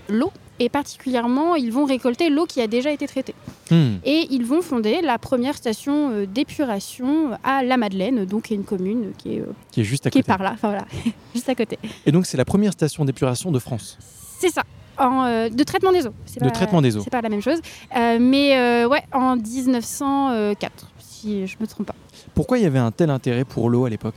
l'eau. 0.08 0.30
Et 0.62 0.68
particulièrement, 0.68 1.56
ils 1.56 1.72
vont 1.72 1.84
récolter 1.84 2.30
l'eau 2.30 2.46
qui 2.46 2.60
a 2.60 2.68
déjà 2.68 2.92
été 2.92 3.08
traitée. 3.08 3.34
Hmm. 3.72 3.94
Et 4.04 4.28
ils 4.30 4.44
vont 4.44 4.62
fonder 4.62 5.00
la 5.02 5.18
première 5.18 5.56
station 5.56 6.10
euh, 6.12 6.24
d'épuration 6.24 7.32
à 7.42 7.64
La 7.64 7.76
Madeleine, 7.76 8.24
donc 8.26 8.52
est 8.52 8.54
une 8.54 8.62
commune 8.62 9.10
qui 9.18 9.34
est, 9.34 9.40
euh, 9.40 9.46
Qui 9.72 9.80
est 9.80 9.84
juste 9.84 10.06
à 10.06 10.10
qui 10.10 10.18
est 10.18 10.22
côté. 10.22 10.28
par 10.28 10.44
là, 10.44 10.52
enfin 10.54 10.68
voilà, 10.68 10.86
juste 11.34 11.48
à 11.48 11.56
côté. 11.56 11.80
Et 12.06 12.12
donc 12.12 12.26
c'est 12.26 12.36
la 12.36 12.44
première 12.44 12.72
station 12.72 13.04
d'épuration 13.04 13.50
de 13.50 13.58
France. 13.58 13.98
C'est 14.38 14.50
ça. 14.50 14.62
En, 14.98 15.24
euh, 15.24 15.48
de 15.48 15.64
traitement 15.64 15.90
des 15.90 16.06
eaux. 16.06 16.14
De 16.40 16.50
traitement 16.50 16.80
des 16.80 16.96
eaux. 16.96 17.00
C'est 17.02 17.10
pas 17.10 17.22
la 17.22 17.28
même 17.28 17.42
chose. 17.42 17.58
Euh, 17.96 18.18
mais 18.20 18.56
euh, 18.56 18.86
ouais, 18.86 19.02
en 19.12 19.34
1904, 19.34 20.92
si 21.00 21.48
je 21.48 21.56
me 21.58 21.66
trompe 21.66 21.88
pas. 21.88 21.94
Pourquoi 22.34 22.58
il 22.58 22.62
y 22.62 22.66
avait 22.66 22.78
un 22.78 22.92
tel 22.92 23.10
intérêt 23.10 23.44
pour 23.44 23.68
l'eau 23.68 23.84
à 23.84 23.90
l'époque? 23.90 24.14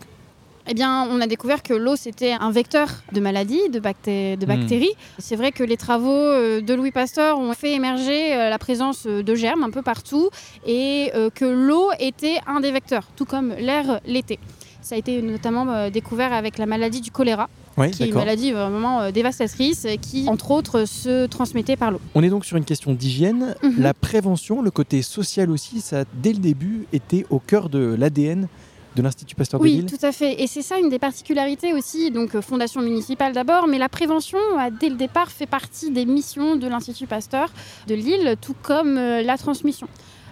Eh 0.67 0.74
bien, 0.74 1.07
on 1.12 1.22
a 1.22 1.27
découvert 1.27 1.62
que 1.62 1.74
l'eau, 1.75 1.95
c'était 1.95 2.31
un 2.31 2.50
vecteur 2.51 2.88
de 3.13 3.19
maladies, 3.19 3.69
de, 3.72 3.79
bacté- 3.79 4.36
de 4.36 4.45
Hmm. 4.45 4.50
bactéries. 4.50 4.93
C'est 5.19 5.36
vrai 5.36 5.51
que 5.51 5.63
les 5.63 5.77
travaux 5.77 6.10
euh, 6.12 6.60
de 6.62 6.74
Louis 6.74 6.91
Pasteur 6.91 7.38
ont 7.39 7.53
fait 7.53 7.74
émerger 7.74 8.34
euh, 8.36 8.50
la 8.50 8.57
présence 8.57 9.03
euh, 9.05 9.22
de 9.22 9.36
germes 9.36 9.63
un 9.63 9.69
peu 9.69 9.84
partout 9.84 10.29
et 10.65 11.12
que 11.36 11.45
l'eau 11.45 11.89
était 12.00 12.38
un 12.48 12.60
des 12.60 12.72
vecteurs, 12.72 13.03
tout 13.15 13.25
comme 13.25 13.50
l'air 13.60 14.00
l'était. 14.07 14.39
Ça 14.81 14.95
a 14.95 14.98
été 14.98 15.22
notamment 15.22 15.89
découvert 15.89 16.31
avec 16.34 16.57
la 16.57 16.65
maladie 16.65 17.01
du 17.01 17.10
choléra, 17.12 17.50
Oui, 17.77 17.89
qui 17.91 18.03
est 18.03 18.07
une 18.07 18.13
maladie 18.15 18.51
vraiment 18.51 19.01
euh, 19.01 19.12
dévastatrice, 19.12 19.86
euh, 19.86 19.95
qui, 20.00 20.27
entre 20.27 20.51
autres, 20.51 20.86
se 20.86 21.25
transmettait 21.27 21.75
par 21.75 21.91
l'eau. 21.91 22.00
On 22.15 22.22
est 22.24 22.29
donc 22.29 22.45
sur 22.45 22.57
une 22.57 22.65
question 22.65 22.93
d'hygiène. 22.93 23.55
Mhm. 23.63 23.75
La 23.79 23.93
prévention, 23.93 24.62
le 24.62 24.72
côté 24.72 25.01
social 25.01 25.50
aussi, 25.51 25.81
ça 25.81 26.03
dès 26.15 26.34
le 26.34 26.39
début 26.39 26.86
était 26.93 27.25
au 27.29 27.39
cœur 27.39 27.69
de 27.69 27.95
l'ADN 27.98 28.48
de 28.96 29.02
l'Institut 29.02 29.36
Pasteur 29.36 29.60
de 29.60 29.64
Oui, 29.66 29.72
Lille. 29.74 29.86
tout 29.86 30.04
à 30.06 30.12
fait. 30.12 30.42
Et 30.42 30.48
c'est 30.48 30.62
ça 30.62 30.78
une 30.80 30.90
des 30.90 31.00
particularités 31.00 31.74
aussi, 31.74 32.12
donc 32.12 32.36
euh, 32.36 32.42
fondation 32.42 32.82
municipale 32.82 33.34
d'abord, 33.34 33.68
mais 33.68 33.78
la 33.78 33.90
prévention 33.90 34.40
a 34.58 34.70
dès 34.72 34.90
le 34.90 34.96
départ 34.96 35.30
fait 35.30 35.46
partie 35.46 35.92
des 35.92 36.06
missions 36.06 36.56
de 36.56 36.68
l'Institut 36.68 37.08
Pasteur 37.08 37.50
de 37.88 37.96
Lille, 37.96 38.36
tout 38.42 38.56
comme 38.62 38.98
euh, 38.98 39.22
la 39.22 39.38
transmission. 39.38 39.88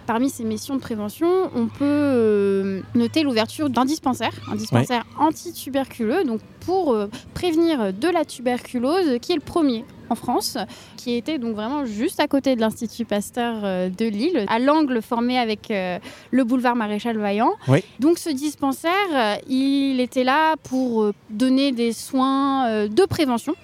Parmi 0.06 0.28
ces 0.28 0.44
missions 0.44 0.74
de 0.76 0.80
prévention, 0.80 1.26
on 1.54 1.66
peut 1.66 1.84
euh, 1.84 2.82
noter 2.94 3.22
l'ouverture 3.22 3.70
d'un 3.70 3.86
dispensaire, 3.86 4.32
un 4.50 4.56
dispensaire 4.56 5.04
anti-tuberculeux, 5.18 6.24
donc 6.24 6.40
pour 6.60 6.92
euh, 6.92 7.06
prévenir 7.32 7.92
de 7.92 8.08
la 8.08 8.26
tuberculose, 8.26 9.18
qui 9.22 9.32
est 9.32 9.36
le 9.36 9.40
premier 9.40 9.84
en 10.10 10.14
France, 10.14 10.58
qui 10.98 11.14
était 11.14 11.38
donc 11.38 11.54
vraiment 11.54 11.86
juste 11.86 12.20
à 12.20 12.28
côté 12.28 12.54
de 12.54 12.60
l'Institut 12.60 13.06
Pasteur 13.06 13.60
euh, 13.64 13.88
de 13.88 14.04
Lille, 14.04 14.44
à 14.48 14.58
l'angle 14.58 15.00
formé 15.00 15.38
avec 15.38 15.72
le 16.30 16.44
boulevard 16.44 16.76
Maréchal 16.76 17.16
Vaillant. 17.16 17.52
Oui. 17.68 17.82
Donc 17.98 18.18
ce 18.18 18.28
dispensaire, 18.28 19.38
il 19.48 20.00
était 20.00 20.24
là 20.24 20.56
pour 20.64 21.12
donner 21.30 21.72
des 21.72 21.94
soins 21.94 22.88
de 22.88 23.04
prévention. 23.06 23.54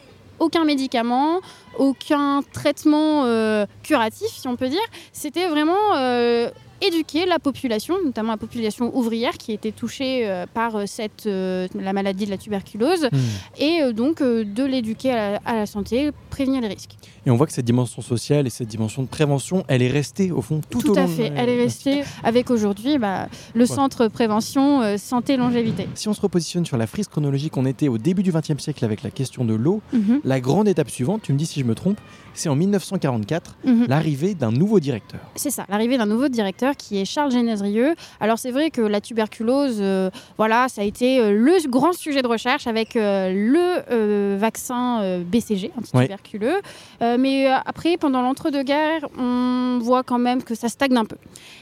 Aucun 0.40 0.64
médicament, 0.64 1.40
aucun 1.78 2.40
traitement 2.52 3.24
euh, 3.26 3.66
curatif, 3.82 4.28
si 4.28 4.48
on 4.48 4.56
peut 4.56 4.68
dire. 4.68 4.80
C'était 5.12 5.46
vraiment 5.46 5.96
euh, 5.96 6.50
éduquer 6.80 7.26
la 7.26 7.38
population, 7.38 7.94
notamment 8.04 8.30
la 8.32 8.36
population 8.38 8.96
ouvrière 8.96 9.32
qui 9.38 9.52
était 9.52 9.72
touchée 9.72 10.28
euh, 10.28 10.46
par 10.52 10.76
euh, 10.76 10.84
cette, 10.86 11.26
euh, 11.26 11.68
la 11.74 11.92
maladie 11.92 12.24
de 12.26 12.30
la 12.30 12.38
tuberculose, 12.38 13.08
Hmm. 13.12 13.18
et 13.58 13.82
euh, 13.82 13.92
donc 13.92 14.22
de 14.22 14.64
l'éduquer 14.64 15.10
à, 15.12 15.32
la- 15.32 15.40
à 15.44 15.54
la 15.56 15.66
santé, 15.66 16.10
prévenir 16.30 16.60
les 16.60 16.68
risques. 16.68 16.96
Et 17.26 17.30
on 17.30 17.36
voit 17.36 17.46
que 17.46 17.52
cette 17.52 17.66
dimension 17.66 18.00
sociale 18.02 18.46
et 18.46 18.50
cette 18.50 18.68
dimension 18.68 19.02
de 19.02 19.08
prévention, 19.08 19.64
elle 19.68 19.82
est 19.82 19.88
restée 19.90 20.30
au 20.32 20.40
fond 20.40 20.60
tout, 20.70 20.78
Tout 20.80 20.90
au 20.92 20.94
long 20.94 21.02
à 21.02 21.06
de 21.06 21.10
fait. 21.10 21.32
Elle 21.36 21.48
est 21.50 21.62
restée 21.62 22.02
avec 22.24 22.50
aujourd'hui 22.50 22.96
bah, 22.98 23.28
le 23.54 23.66
centre 23.66 24.08
prévention 24.08 24.96
santé 24.96 25.36
longévité. 25.36 25.86
Si 25.94 26.08
on 26.08 26.14
se 26.14 26.20
repositionne 26.20 26.64
sur 26.64 26.78
la 26.78 26.86
frise 26.86 27.08
chronologique, 27.08 27.56
on 27.58 27.66
était 27.66 27.88
au 27.88 27.98
début 27.98 28.22
du 28.22 28.32
XXe 28.32 28.58
siècle 28.62 28.84
avec 28.86 29.02
la 29.02 29.10
question 29.10 29.44
de 29.44 29.52
l'eau. 29.54 29.82
Mhm, 29.92 30.20
La 30.24 30.40
grande 30.40 30.66
étape 30.68 30.88
suivante, 30.88 31.20
tu 31.22 31.32
me 31.34 31.38
dis 31.38 31.44
si 31.46 31.60
je 31.60 31.64
me 31.66 31.74
trompe, 31.74 31.98
c'est 32.32 32.48
en 32.48 32.56
1944, 32.56 33.56
mhm. 33.66 33.86
l'arrivée 33.88 34.34
d'un 34.34 34.50
nouveau 34.52 34.80
directeur. 34.80 35.20
C'est 35.36 35.50
ça, 35.50 35.66
l'arrivée 35.68 35.98
d'un 35.98 36.06
nouveau 36.06 36.28
directeur 36.28 36.69
qui 36.76 37.00
est 37.00 37.04
Charles 37.04 37.30
Génésrieux. 37.30 37.94
Alors 38.20 38.38
c'est 38.38 38.50
vrai 38.50 38.70
que 38.70 38.80
la 38.80 39.00
tuberculose, 39.00 39.78
euh, 39.80 40.10
voilà, 40.36 40.68
ça 40.68 40.82
a 40.82 40.84
été 40.84 41.20
euh, 41.20 41.32
le 41.32 41.68
grand 41.68 41.92
sujet 41.92 42.22
de 42.22 42.26
recherche 42.26 42.66
avec 42.66 42.96
euh, 42.96 43.32
le 43.32 44.36
vaccin 44.36 45.20
BCG, 45.24 45.72
antituberculeux. 45.76 46.60
Euh, 47.02 47.16
mais 47.18 47.46
après, 47.46 47.96
pendant 47.96 48.22
l'entre-deux-guerres, 48.22 49.06
on 49.18 49.78
voit 49.82 50.02
quand 50.02 50.18
même 50.18 50.42
que 50.42 50.54
ça 50.54 50.68
stagne 50.68 50.96
un 50.96 51.04
peu. 51.04 51.16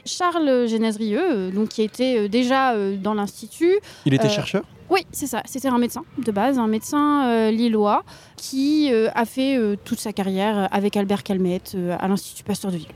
Charles 0.04 0.66
Génésrieux, 0.68 1.20
euh, 1.22 1.50
donc 1.50 1.68
qui 1.68 1.82
était 1.82 2.28
déjà 2.28 2.74
dans 2.96 3.14
l'institut, 3.14 3.78
Il 4.06 4.14
était 4.14 4.28
chercheur? 4.28 4.62
Oui, 4.90 5.06
c'est 5.12 5.26
ça. 5.26 5.42
C'était 5.44 5.68
un 5.68 5.78
médecin 5.78 6.02
de 6.16 6.32
base, 6.32 6.58
un 6.58 6.66
médecin 6.66 7.28
euh, 7.28 7.50
lillois 7.50 8.04
qui 8.36 8.90
euh, 8.90 9.10
a 9.14 9.26
fait 9.26 9.56
euh, 9.56 9.76
toute 9.84 9.98
sa 9.98 10.12
carrière 10.12 10.68
avec 10.72 10.96
Albert 10.96 11.22
Calmette 11.22 11.76
à 11.98 12.08
l'Institut 12.08 12.42
Pasteur 12.42 12.70
de 12.70 12.78
Lille. 12.78 12.88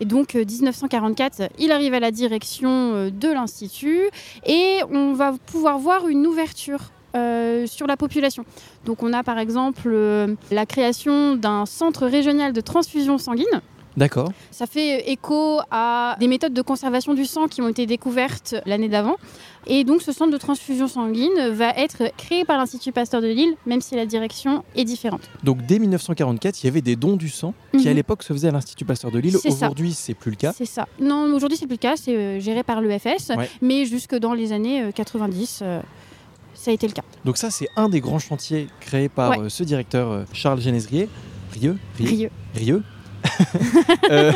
Et 0.00 0.04
donc, 0.04 0.34
euh, 0.34 0.44
1944, 0.44 1.50
il 1.58 1.72
arrive 1.72 1.94
à 1.94 2.00
la 2.00 2.10
direction 2.10 2.70
euh, 2.94 3.10
de 3.10 3.28
l'Institut 3.28 4.02
et 4.46 4.80
on 4.90 5.12
va 5.12 5.34
pouvoir 5.46 5.78
voir 5.78 6.08
une 6.08 6.26
ouverture. 6.26 6.80
euh, 7.16 7.66
sur 7.66 7.86
la 7.86 7.96
population. 7.96 8.44
Donc 8.86 9.04
on 9.04 9.12
a 9.12 9.22
par 9.22 9.38
exemple 9.38 9.82
euh, 9.86 10.34
la 10.50 10.66
création 10.66 11.36
d'un 11.36 11.64
centre 11.64 12.06
régional 12.08 12.52
de 12.52 12.60
transfusion 12.60 13.18
sanguine. 13.18 13.60
D'accord. 13.96 14.32
Ça 14.50 14.66
fait 14.66 15.10
écho 15.10 15.60
à 15.70 16.16
des 16.18 16.26
méthodes 16.28 16.52
de 16.52 16.62
conservation 16.62 17.14
du 17.14 17.24
sang 17.24 17.46
qui 17.46 17.62
ont 17.62 17.68
été 17.68 17.86
découvertes 17.86 18.56
l'année 18.66 18.88
d'avant. 18.88 19.16
Et 19.66 19.84
donc 19.84 20.02
ce 20.02 20.12
centre 20.12 20.32
de 20.32 20.36
transfusion 20.36 20.88
sanguine 20.88 21.48
va 21.52 21.70
être 21.70 22.02
créé 22.16 22.44
par 22.44 22.58
l'Institut 22.58 22.92
Pasteur 22.92 23.22
de 23.22 23.28
Lille, 23.28 23.54
même 23.66 23.80
si 23.80 23.94
la 23.94 24.04
direction 24.04 24.64
est 24.74 24.84
différente. 24.84 25.22
Donc 25.44 25.64
dès 25.64 25.78
1944, 25.78 26.62
il 26.62 26.66
y 26.66 26.68
avait 26.68 26.82
des 26.82 26.96
dons 26.96 27.16
du 27.16 27.28
sang 27.28 27.54
qui 27.78 27.86
à 27.86 27.90
Mhm. 27.90 27.96
l'époque 27.96 28.22
se 28.24 28.32
faisaient 28.32 28.48
à 28.48 28.52
l'Institut 28.52 28.84
Pasteur 28.84 29.10
de 29.10 29.18
Lille. 29.20 29.36
Aujourd'hui, 29.46 29.92
c'est 29.94 30.14
plus 30.14 30.30
le 30.32 30.36
cas. 30.36 30.52
C'est 30.56 30.66
ça. 30.66 30.86
Non, 31.00 31.32
aujourd'hui 31.34 31.56
c'est 31.56 31.66
plus 31.66 31.74
le 31.76 31.78
cas, 31.78 31.94
c'est 31.96 32.16
euh, 32.16 32.40
géré 32.40 32.62
par 32.62 32.80
l'EFS, 32.80 33.30
Ouais. 33.36 33.48
mais 33.62 33.86
jusque 33.86 34.14
dans 34.16 34.34
les 34.34 34.52
années 34.52 34.82
euh, 34.82 34.90
90, 34.90 35.60
euh, 35.62 35.80
ça 36.54 36.70
a 36.70 36.74
été 36.74 36.86
le 36.86 36.92
cas. 36.92 37.02
Donc 37.24 37.36
ça, 37.38 37.50
c'est 37.50 37.68
un 37.76 37.88
des 37.88 38.00
grands 38.00 38.18
chantiers 38.18 38.66
créés 38.80 39.08
par 39.08 39.30
Ouais. 39.30 39.38
euh, 39.40 39.48
ce 39.48 39.62
directeur 39.64 40.10
euh, 40.10 40.24
Charles 40.32 40.60
Génésrier. 40.60 41.08
Rieux 41.52 41.76
Rieux 41.98 42.30
Rieux. 42.54 42.82
Euh, 44.10 44.32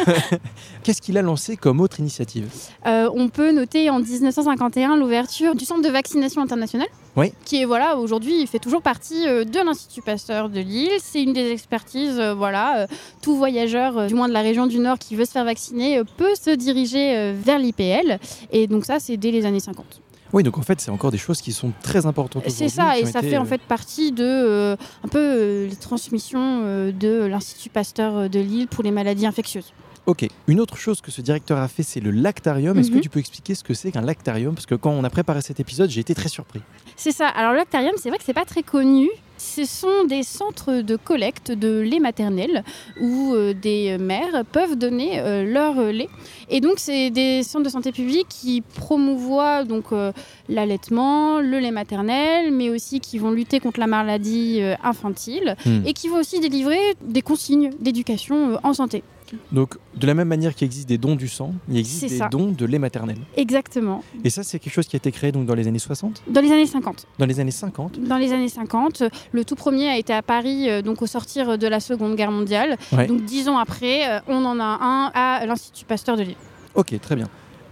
Qu'est-ce 0.82 1.02
qu'il 1.02 1.18
a 1.18 1.22
lancé 1.22 1.56
comme 1.56 1.80
autre 1.80 2.00
initiative 2.00 2.48
Euh, 2.86 3.10
on 3.14 3.28
peut 3.28 3.52
noter 3.52 3.90
en 3.90 4.00
1951 4.00 4.96
l'ouverture 4.96 5.54
du 5.54 5.64
centre 5.64 5.82
de 5.82 5.88
vaccination 5.90 6.40
international. 6.40 6.86
Oui. 7.16 7.32
Qui 7.44 7.60
est 7.62 7.64
voilà 7.64 7.98
aujourd'hui, 7.98 8.40
il 8.40 8.46
fait 8.46 8.58
toujours 8.58 8.80
partie 8.80 9.26
euh, 9.28 9.44
de 9.44 9.58
l'Institut 9.58 10.00
Pasteur 10.02 10.48
de 10.48 10.60
Lille. 10.60 10.90
C'est 11.00 11.22
une 11.22 11.32
des 11.34 11.50
expertises, 11.50 12.20
voilà, 12.36 12.86
tout 13.20 13.36
voyageur, 13.36 14.06
du 14.06 14.14
moins 14.14 14.28
de 14.28 14.32
la 14.32 14.42
région 14.42 14.66
du 14.66 14.78
Nord, 14.78 14.98
qui 14.98 15.16
veut 15.16 15.24
se 15.26 15.32
faire 15.32 15.44
vacciner, 15.44 16.02
peut 16.16 16.34
se 16.34 16.50
diriger 16.50 17.32
vers 17.32 17.58
l'IPL. 17.58 18.18
Et 18.52 18.66
donc 18.66 18.84
ça, 18.86 19.00
c'est 19.00 19.16
dès 19.16 19.30
les 19.30 19.44
années 19.44 19.60
50. 19.60 20.00
Oui, 20.32 20.42
donc 20.42 20.58
en 20.58 20.62
fait, 20.62 20.80
c'est 20.80 20.90
encore 20.90 21.10
des 21.10 21.18
choses 21.18 21.40
qui 21.40 21.52
sont 21.52 21.72
très 21.82 22.06
importantes 22.06 22.44
C'est 22.48 22.68
ça, 22.68 22.98
et 22.98 23.06
ça 23.06 23.22
fait 23.22 23.38
en 23.38 23.42
euh, 23.42 23.46
fait 23.46 23.60
partie 23.60 24.12
de 24.12 24.24
euh, 24.24 24.76
un 25.04 25.08
peu 25.08 25.18
euh, 25.18 25.68
les 25.68 25.76
transmissions 25.76 26.64
de 26.92 27.24
l'Institut 27.24 27.70
Pasteur 27.70 28.28
de 28.28 28.38
Lille 28.38 28.68
pour 28.68 28.84
les 28.84 28.90
maladies 28.90 29.26
infectieuses. 29.26 29.72
Ok. 30.08 30.26
Une 30.46 30.58
autre 30.58 30.78
chose 30.78 31.02
que 31.02 31.10
ce 31.10 31.20
directeur 31.20 31.58
a 31.58 31.68
fait, 31.68 31.82
c'est 31.82 32.00
le 32.00 32.10
lactarium. 32.10 32.78
Est-ce 32.78 32.88
que 32.90 32.94
Mhm. 32.94 33.02
tu 33.02 33.10
peux 33.10 33.18
expliquer 33.20 33.54
ce 33.54 33.62
que 33.62 33.74
c'est 33.74 33.92
qu'un 33.92 34.00
lactarium? 34.00 34.54
Parce 34.54 34.64
que 34.64 34.74
quand 34.74 34.90
on 34.90 35.04
a 35.04 35.10
préparé 35.10 35.42
cet 35.42 35.60
épisode, 35.60 35.90
j'ai 35.90 36.00
été 36.00 36.14
très 36.14 36.30
surpris. 36.30 36.62
C'est 36.96 37.12
ça. 37.12 37.28
Alors 37.28 37.52
le 37.52 37.58
lactarium, 37.58 37.92
c'est 37.98 38.08
vrai 38.08 38.16
que 38.16 38.24
c'est 38.24 38.32
pas 38.32 38.46
très 38.46 38.62
connu. 38.62 39.10
Ce 39.36 39.66
sont 39.66 40.04
des 40.08 40.22
centres 40.22 40.80
de 40.80 40.96
collecte 40.96 41.52
de 41.52 41.78
lait 41.80 42.00
maternel 42.00 42.64
où 43.02 43.34
euh, 43.34 43.52
des 43.52 43.98
mères 43.98 44.44
peuvent 44.50 44.76
donner 44.76 45.20
euh, 45.20 45.44
leur 45.44 45.78
euh, 45.78 45.92
lait. 45.92 46.08
Et 46.48 46.62
donc 46.62 46.78
c'est 46.78 47.10
des 47.10 47.42
centres 47.42 47.64
de 47.66 47.70
santé 47.70 47.92
publique 47.92 48.28
qui 48.30 48.62
promouvoient 48.62 49.64
donc 49.64 49.92
euh, 49.92 50.10
l'allaitement, 50.48 51.40
le 51.40 51.58
lait 51.58 51.70
maternel, 51.70 52.50
mais 52.50 52.70
aussi 52.70 52.98
qui 53.00 53.18
vont 53.18 53.30
lutter 53.30 53.60
contre 53.60 53.78
la 53.78 53.86
maladie 53.86 54.60
infantile 54.82 55.54
Hmm. 55.66 55.82
et 55.86 55.92
qui 55.92 56.08
vont 56.08 56.18
aussi 56.18 56.40
délivrer 56.40 56.80
des 57.02 57.22
consignes 57.22 57.70
d'éducation 57.78 58.58
en 58.64 58.72
santé. 58.72 59.02
Donc, 59.52 59.74
de 59.96 60.06
la 60.06 60.14
même 60.14 60.28
manière 60.28 60.54
qu'il 60.54 60.64
existe 60.66 60.88
des 60.88 60.98
dons 60.98 61.16
du 61.16 61.28
sang, 61.28 61.54
il 61.68 61.76
existe 61.76 62.08
des 62.08 62.18
ça. 62.18 62.28
dons 62.28 62.52
de 62.52 62.64
lait 62.66 62.78
maternel. 62.78 63.16
Exactement. 63.36 64.02
Et 64.24 64.30
ça, 64.30 64.42
c'est 64.42 64.58
quelque 64.58 64.72
chose 64.72 64.86
qui 64.86 64.96
a 64.96 64.98
été 64.98 65.12
créé 65.12 65.32
donc 65.32 65.46
dans 65.46 65.54
les 65.54 65.66
années 65.68 65.78
60, 65.78 66.22
Dans 66.28 66.40
les 66.40 66.50
années 66.52 66.66
50. 66.66 67.06
dans 67.18 67.26
les 67.26 67.40
années 67.40 67.50
50. 67.50 67.98
Dans 68.00 68.16
les 68.16 68.32
années 68.32 68.48
50, 68.48 69.02
le 69.32 69.44
tout 69.44 69.54
premier 69.56 69.88
a 69.88 69.98
été 69.98 70.12
à 70.12 70.22
Paris, 70.22 70.68
euh, 70.68 70.82
donc 70.82 71.02
au 71.02 71.06
sortir 71.06 71.58
de 71.58 71.66
la 71.66 71.80
Seconde 71.80 72.16
Guerre 72.16 72.30
mondiale. 72.32 72.76
Ouais. 72.92 73.06
Donc 73.06 73.24
dix 73.24 73.48
ans 73.48 73.58
après, 73.58 74.08
euh, 74.08 74.20
on 74.28 74.44
en 74.44 74.58
a 74.60 74.64
un 74.64 75.10
à 75.14 75.46
l'Institut 75.46 75.84
Pasteur 75.84 76.16
de 76.16 76.22
Lille. 76.22 76.36
Ok, 76.74 76.98
très 77.00 77.16
bien. 77.16 77.28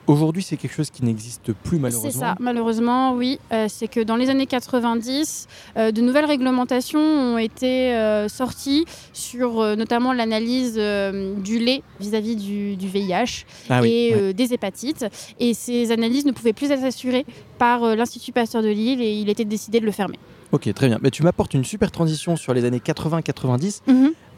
Aujourd'hui, 0.06 0.42
c'est 0.42 0.56
quelque 0.56 0.74
chose 0.74 0.90
qui 0.90 1.04
n'existe 1.04 1.52
plus 1.52 1.76
C'est 1.76 1.82
malheureusement. 1.82 2.20
ça, 2.20 2.36
malheureusement, 2.38 3.14
oui. 3.14 3.40
Euh, 3.52 3.66
c'est 3.68 3.88
que 3.88 4.00
dans 4.00 4.14
les 4.16 4.30
années 4.30 4.46
90, 4.46 5.46
euh, 5.76 5.90
de 5.90 6.00
nouvelles 6.00 6.24
réglementations 6.26 7.00
ont 7.00 7.38
été 7.38 7.92
euh, 7.94 8.28
sorties 8.28 8.84
sur 9.12 9.76
notamment 9.76 10.12
l'analyse 10.12 10.74
du 10.74 11.58
lait 11.58 11.82
vis-à-vis 12.00 12.36
du, 12.36 12.76
du 12.76 12.88
VIH 12.88 13.44
Ah 13.68 13.80
oui. 13.82 13.90
et 13.90 14.14
ouais. 14.14 14.32
des 14.32 14.52
hépatites. 14.52 15.06
Et 15.40 15.54
ces 15.54 15.90
analyses 15.90 16.24
ne 16.26 16.32
pouvaient 16.32 16.52
plus 16.52 16.70
être 16.70 16.84
assurées 16.84 17.26
par 17.58 17.96
l'Institut 17.96 18.32
Pasteur 18.32 18.62
de 18.62 18.68
Lille 18.68 19.00
et 19.02 19.12
il 19.20 19.28
était 19.28 19.44
décidé 19.44 19.80
de 19.80 19.86
le 19.86 19.92
fermer. 19.92 20.18
Ok, 20.52 20.72
très 20.74 20.86
bien. 20.88 20.98
Mais 21.02 21.10
tu 21.10 21.22
m'apportes 21.24 21.54
une 21.54 21.64
super 21.64 21.90
transition 21.90 22.36
sur 22.36 22.54
les 22.54 22.64
années 22.64 22.78
80-90. 22.78 23.80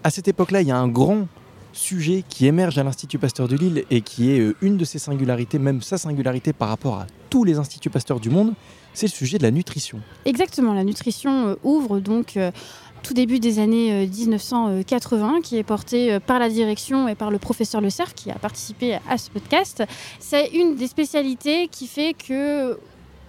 À 0.05 0.11
cette 0.11 0.29
époque-là, 0.29 0.63
il 0.63 0.69
y 0.69 0.71
a 0.71 0.79
un 0.79 0.89
grand 0.89 1.27
sujet 1.73 2.25
qui 2.29 2.47
émerge 2.47 2.79
à 2.79 2.83
l'Institut 2.83 3.19
Pasteur 3.19 3.49
de 3.49 3.57
Lille 3.57 3.85
et 3.91 4.01
qui 4.01 4.31
est 4.33 4.41
euh, 4.41 4.57
une 4.61 4.77
de 4.77 4.85
ses 4.85 4.99
singularités, 4.99 5.59
même 5.59 5.83
sa 5.83 5.99
singularité 5.99 6.53
par 6.53 6.69
rapport 6.69 6.95
à 6.95 7.07
tous 7.31 7.45
les 7.45 7.59
instituts 7.59 7.91
Pasteur 7.91 8.21
du 8.21 8.31
monde, 8.31 8.55
c'est 8.95 9.07
le 9.07 9.13
sujet 9.13 9.39
de 9.39 9.43
la 9.43 9.51
nutrition. 9.51 10.01
Exactement, 10.25 10.73
la 10.73 10.85
nutrition 10.85 11.49
euh, 11.49 11.55
ouvre 11.63 12.01
donc 12.01 12.37
euh, 12.37 12.51
tout 13.03 13.15
début 13.15 13.39
des 13.41 13.59
années 13.59 14.05
euh, 14.05 14.07
1980, 14.07 15.41
qui 15.43 15.57
est 15.57 15.63
portée 15.63 16.13
euh, 16.13 16.21
par 16.21 16.39
la 16.39 16.49
direction 16.49 17.09
et 17.09 17.15
par 17.15 17.31
le 17.31 17.39
professeur 17.39 17.81
Le 17.81 17.91
Cerf 17.91 18.15
qui 18.15 18.31
a 18.31 18.35
participé 18.35 18.99
à 19.09 19.19
ce 19.19 19.31
podcast. 19.31 19.83
C'est 20.19 20.49
une 20.49 20.77
des 20.77 20.87
spécialités 20.87 21.69
qui 21.69 21.87
fait 21.87 22.15
que, 22.15 22.79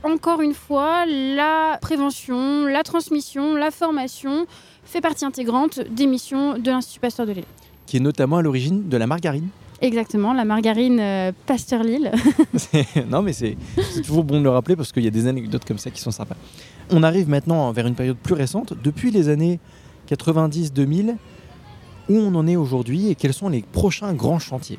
encore 0.04 0.42
une 0.42 0.54
fois, 0.54 1.06
la 1.06 1.78
prévention, 1.82 2.66
la 2.66 2.84
transmission, 2.84 3.56
la 3.56 3.72
formation 3.72 4.48
fait 4.84 5.02
partie 5.02 5.26
intégrante 5.26 5.80
des 5.80 6.08
missions 6.08 6.58
de 6.58 6.72
l'Institut 6.72 7.00
Pasteur 7.00 7.26
de 7.26 7.34
Lille. 7.34 7.46
Qui 7.90 7.98
est 7.98 8.02
notamment 8.02 8.38
à 8.38 8.44
l'origine 8.44 8.88
de 8.88 8.98
la 8.98 9.08
margarine. 9.08 9.48
Exactement, 9.82 10.32
la 10.34 10.46
margarine 10.46 11.00
euh, 11.00 11.32
Pasteur 11.48 11.82
Lille. 11.82 12.12
Non, 13.10 13.24
mais 13.24 13.34
c'est 13.34 13.58
c'est 13.82 14.04
toujours 14.04 14.24
bon 14.24 14.38
de 14.38 14.44
le 14.44 14.52
rappeler 14.52 14.76
parce 14.76 14.92
qu'il 14.92 15.04
y 15.04 15.08
a 15.08 15.12
des 15.12 15.26
anecdotes 15.26 15.66
comme 15.66 15.80
ça 15.80 15.90
qui 15.90 16.00
sont 16.00 16.12
sympas. 16.12 16.36
On 16.92 17.02
arrive 17.02 17.28
maintenant 17.28 17.72
vers 17.72 17.88
une 17.88 17.96
période 17.96 18.18
plus 18.18 18.36
récente, 18.36 18.76
depuis 18.84 19.10
les 19.10 19.28
années 19.28 19.60
90-2000, 20.12 21.16
où 22.10 22.14
on 22.14 22.36
en 22.36 22.46
est 22.46 22.58
aujourd'hui 22.58 23.10
et 23.10 23.16
quels 23.16 23.34
sont 23.34 23.50
les 23.50 23.64
prochains 23.64 24.14
grands 24.14 24.38
chantiers? 24.38 24.78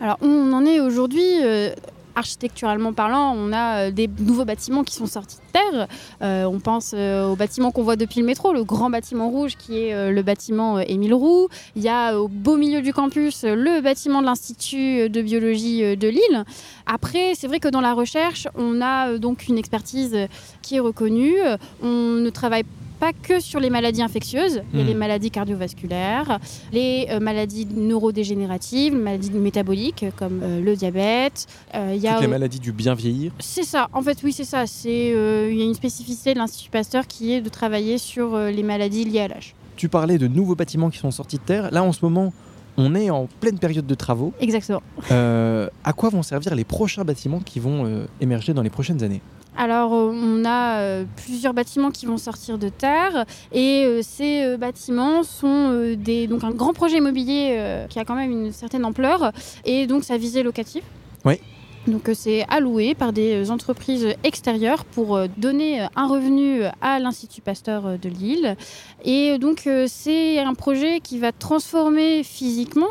Alors, 0.00 0.16
on 0.22 0.50
en 0.54 0.64
est 0.64 0.80
aujourd'hui, 0.80 1.44
euh, 1.44 1.74
architecturalement 2.16 2.92
parlant, 2.92 3.34
on 3.36 3.52
a 3.52 3.86
euh, 3.86 3.90
des 3.90 4.08
nouveaux 4.18 4.44
bâtiments 4.44 4.82
qui 4.82 4.94
sont 4.94 5.06
sortis 5.06 5.36
de 5.36 5.52
terre. 5.52 5.88
Euh, 6.22 6.44
on 6.44 6.58
pense 6.58 6.92
euh, 6.94 7.28
au 7.28 7.36
bâtiment 7.36 7.70
qu'on 7.70 7.82
voit 7.82 7.96
depuis 7.96 8.20
le 8.20 8.26
métro, 8.26 8.52
le 8.52 8.64
grand 8.64 8.90
bâtiment 8.90 9.28
rouge 9.28 9.56
qui 9.56 9.78
est 9.78 9.94
euh, 9.94 10.10
le 10.10 10.22
bâtiment 10.22 10.80
Émile 10.80 11.14
Roux. 11.14 11.48
Il 11.76 11.82
y 11.82 11.88
a 11.88 12.18
au 12.18 12.28
beau 12.28 12.56
milieu 12.56 12.80
du 12.80 12.92
campus 12.92 13.44
le 13.44 13.80
bâtiment 13.80 14.22
de 14.22 14.26
l'Institut 14.26 15.10
de 15.10 15.22
biologie 15.22 15.96
de 15.96 16.08
Lille. 16.08 16.44
Après, 16.86 17.34
c'est 17.34 17.46
vrai 17.46 17.60
que 17.60 17.68
dans 17.68 17.80
la 17.80 17.92
recherche, 17.92 18.48
on 18.56 18.80
a 18.80 19.18
donc 19.18 19.48
une 19.48 19.58
expertise 19.58 20.16
qui 20.62 20.76
est 20.76 20.80
reconnue. 20.80 21.36
On 21.82 21.86
ne 21.86 22.30
travaille 22.30 22.64
pas 22.64 22.85
que 23.22 23.40
sur 23.40 23.60
les 23.60 23.70
maladies 23.70 24.02
infectieuses, 24.02 24.62
il 24.72 24.78
y 24.78 24.82
a 24.82 24.84
Hmm. 24.84 24.88
les 24.88 24.94
maladies 24.94 25.30
cardiovasculaires, 25.30 26.38
les 26.72 27.06
euh, 27.10 27.20
maladies 27.20 27.66
neurodégénératives, 27.66 28.94
les 28.94 29.00
maladies 29.00 29.30
métaboliques 29.30 30.04
comme 30.16 30.40
euh, 30.42 30.60
le 30.60 30.76
diabète. 30.76 31.46
Euh, 31.74 31.92
il 31.94 32.00
y 32.00 32.08
a 32.08 32.12
Toutes 32.14 32.22
les 32.22 32.26
maladies 32.28 32.60
du 32.60 32.72
bien 32.72 32.94
vieillir. 32.94 33.32
c'est 33.38 33.62
ça, 33.64 33.88
en 33.92 34.02
fait 34.02 34.18
oui 34.24 34.32
c'est 34.32 34.44
ça, 34.44 34.66
c'est 34.66 35.12
euh, 35.14 35.48
il 35.50 35.58
y 35.58 35.62
a 35.62 35.64
une 35.64 35.74
spécificité 35.74 36.32
de 36.34 36.38
l'Institut 36.38 36.70
Pasteur 36.70 37.06
qui 37.06 37.32
est 37.32 37.40
de 37.40 37.48
travailler 37.48 37.98
sur 37.98 38.36
les 38.38 38.62
maladies 38.62 39.04
liées 39.04 39.20
à 39.20 39.28
l'âge. 39.28 39.54
Tu 39.76 39.88
parlais 39.88 40.18
de 40.18 40.26
nouveaux 40.26 40.54
bâtiments 40.54 40.90
qui 40.90 40.98
sont 40.98 41.10
sortis 41.10 41.36
de 41.36 41.42
terre. 41.42 41.70
Là, 41.70 41.82
en 41.82 41.92
ce 41.92 42.04
moment, 42.04 42.32
on 42.78 42.94
est 42.94 43.10
en 43.10 43.26
pleine 43.40 43.58
période 43.58 43.86
de 43.86 43.94
travaux. 43.94 44.32
Exactement. 44.40 44.82
Euh, 45.10 45.68
à 45.84 45.92
quoi 45.92 46.08
vont 46.10 46.22
servir 46.22 46.54
les 46.54 46.64
prochains 46.64 47.04
bâtiments 47.04 47.40
qui 47.40 47.60
vont 47.60 47.84
euh, 47.86 48.06
émerger 48.20 48.54
dans 48.54 48.62
les 48.62 48.70
prochaines 48.70 49.02
années? 49.02 49.20
Alors, 49.56 49.94
euh, 49.94 50.12
on 50.12 50.44
a 50.44 50.80
euh, 50.80 51.04
plusieurs 51.16 51.54
bâtiments 51.54 51.90
qui 51.90 52.04
vont 52.04 52.18
sortir 52.18 52.58
de 52.58 52.68
terre 52.68 53.24
et 53.52 53.84
euh, 53.86 54.00
ces 54.02 54.56
bâtiments 54.58 55.22
sont 55.22 55.94
des, 55.96 56.26
donc 56.26 56.44
un 56.44 56.50
grand 56.50 56.74
projet 56.74 56.98
immobilier 56.98 57.58
qui 57.88 57.98
a 57.98 58.04
quand 58.04 58.14
même 58.14 58.30
une 58.30 58.52
certaine 58.52 58.84
ampleur 58.84 59.32
et 59.64 59.86
donc 59.86 60.04
sa 60.04 60.16
visée 60.16 60.42
locative. 60.42 60.82
Oui. 61.24 61.40
Donc 61.86 62.10
c'est 62.14 62.44
alloué 62.48 62.94
par 62.94 63.12
des 63.12 63.50
entreprises 63.50 64.08
extérieures 64.24 64.84
pour 64.84 65.20
donner 65.36 65.86
un 65.94 66.06
revenu 66.08 66.62
à 66.80 66.98
l'Institut 66.98 67.40
Pasteur 67.40 67.98
de 67.98 68.08
Lille. 68.08 68.56
Et 69.04 69.38
donc 69.38 69.68
c'est 69.86 70.40
un 70.40 70.54
projet 70.54 71.00
qui 71.00 71.18
va 71.18 71.32
transformer 71.32 72.24
physiquement 72.24 72.88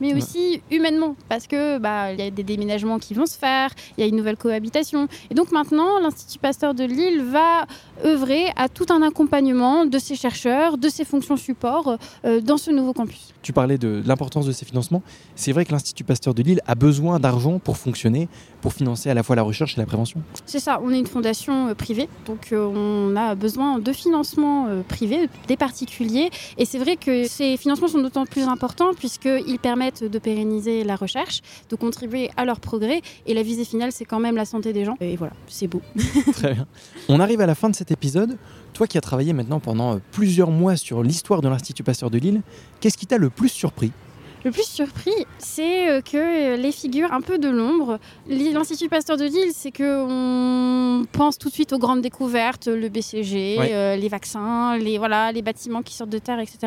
mais 0.00 0.12
Ouais. 0.12 0.18
aussi 0.18 0.60
humainement, 0.70 1.16
parce 1.28 1.46
que 1.46 1.78
bah 1.78 2.12
il 2.12 2.18
y 2.18 2.22
a 2.22 2.30
des 2.30 2.42
déménagements 2.42 2.98
qui 2.98 3.14
vont 3.14 3.26
se 3.26 3.38
faire, 3.38 3.70
il 3.96 4.00
y 4.02 4.04
a 4.04 4.06
une 4.08 4.16
nouvelle 4.16 4.36
cohabitation, 4.36 5.08
et 5.30 5.34
donc 5.34 5.52
maintenant 5.52 5.98
l'Institut 6.00 6.38
Pasteur 6.38 6.74
de 6.74 6.84
Lille 6.84 7.22
va 7.22 7.66
œuvrer 8.04 8.46
à 8.56 8.68
tout 8.68 8.86
un 8.90 9.02
accompagnement 9.02 9.86
de 9.86 9.98
ses 9.98 10.16
chercheurs, 10.16 10.78
de 10.78 10.88
ses 10.88 11.04
fonctions 11.04 11.36
support 11.36 11.96
euh, 12.24 12.40
dans 12.40 12.56
ce 12.58 12.70
nouveau 12.70 12.92
campus. 12.92 13.32
Tu 13.46 13.52
parlais 13.52 13.78
de 13.78 14.02
l'importance 14.04 14.44
de 14.44 14.50
ces 14.50 14.64
financements. 14.64 15.04
C'est 15.36 15.52
vrai 15.52 15.64
que 15.64 15.70
l'Institut 15.70 16.02
Pasteur 16.02 16.34
de 16.34 16.42
Lille 16.42 16.60
a 16.66 16.74
besoin 16.74 17.20
d'argent 17.20 17.60
pour 17.60 17.76
fonctionner, 17.76 18.28
pour 18.60 18.72
financer 18.72 19.08
à 19.08 19.14
la 19.14 19.22
fois 19.22 19.36
la 19.36 19.44
recherche 19.44 19.78
et 19.78 19.80
la 19.80 19.86
prévention. 19.86 20.20
C'est 20.46 20.58
ça, 20.58 20.80
on 20.82 20.90
est 20.90 20.98
une 20.98 21.06
fondation 21.06 21.68
euh, 21.68 21.74
privée, 21.74 22.08
donc 22.26 22.48
euh, 22.50 22.66
on 22.66 23.14
a 23.14 23.36
besoin 23.36 23.78
de 23.78 23.92
financements 23.92 24.66
euh, 24.66 24.82
privés, 24.82 25.28
des 25.46 25.56
particuliers, 25.56 26.30
et 26.58 26.64
c'est 26.64 26.78
vrai 26.78 26.96
que 26.96 27.28
ces 27.28 27.56
financements 27.56 27.86
sont 27.86 28.02
d'autant 28.02 28.26
plus 28.26 28.42
importants 28.42 28.94
puisqu'ils 28.94 29.60
permettent 29.60 30.02
de 30.02 30.18
pérenniser 30.18 30.82
la 30.82 30.96
recherche, 30.96 31.40
de 31.70 31.76
contribuer 31.76 32.30
à 32.36 32.44
leur 32.44 32.58
progrès, 32.58 33.00
et 33.26 33.34
la 33.34 33.44
visée 33.44 33.64
finale 33.64 33.92
c'est 33.92 34.06
quand 34.06 34.18
même 34.18 34.34
la 34.34 34.44
santé 34.44 34.72
des 34.72 34.84
gens. 34.84 34.96
Et 35.00 35.14
voilà, 35.14 35.34
c'est 35.46 35.68
beau. 35.68 35.82
Très 36.32 36.54
bien. 36.54 36.66
On 37.08 37.20
arrive 37.20 37.40
à 37.40 37.46
la 37.46 37.54
fin 37.54 37.70
de 37.70 37.76
cet 37.76 37.92
épisode. 37.92 38.36
Toi 38.76 38.86
qui 38.86 38.98
as 38.98 39.00
travaillé 39.00 39.32
maintenant 39.32 39.58
pendant 39.58 39.94
euh, 39.94 39.98
plusieurs 40.12 40.50
mois 40.50 40.76
sur 40.76 41.02
l'histoire 41.02 41.40
de 41.40 41.48
l'Institut 41.48 41.82
Pasteur 41.82 42.10
de 42.10 42.18
Lille, 42.18 42.42
qu'est-ce 42.80 42.98
qui 42.98 43.06
t'a 43.06 43.16
le 43.16 43.30
plus 43.30 43.48
surpris? 43.48 43.90
Le 44.44 44.50
plus 44.50 44.66
surpris, 44.68 45.14
c'est 45.38 45.88
euh, 45.88 46.00
que 46.02 46.56
les 46.56 46.72
figures 46.72 47.10
un 47.14 47.22
peu 47.22 47.38
de 47.38 47.48
l'ombre, 47.48 47.98
L'I- 48.28 48.52
l'Institut 48.52 48.90
Pasteur 48.90 49.16
de 49.16 49.24
Lille, 49.24 49.52
c'est 49.54 49.70
que 49.70 50.04
on 50.04 51.06
pense 51.10 51.38
tout 51.38 51.48
de 51.48 51.54
suite 51.54 51.72
aux 51.72 51.78
grandes 51.78 52.02
découvertes, 52.02 52.66
le 52.66 52.90
BCG, 52.90 53.56
Ouais. 53.58 53.70
euh, 53.72 53.96
les 53.96 54.08
vaccins, 54.08 54.76
les 54.76 54.98
voilà, 54.98 55.32
les 55.32 55.40
bâtiments 55.42 55.80
qui 55.82 55.94
sortent 55.94 56.10
de 56.10 56.18
terre, 56.18 56.38
etc. 56.38 56.58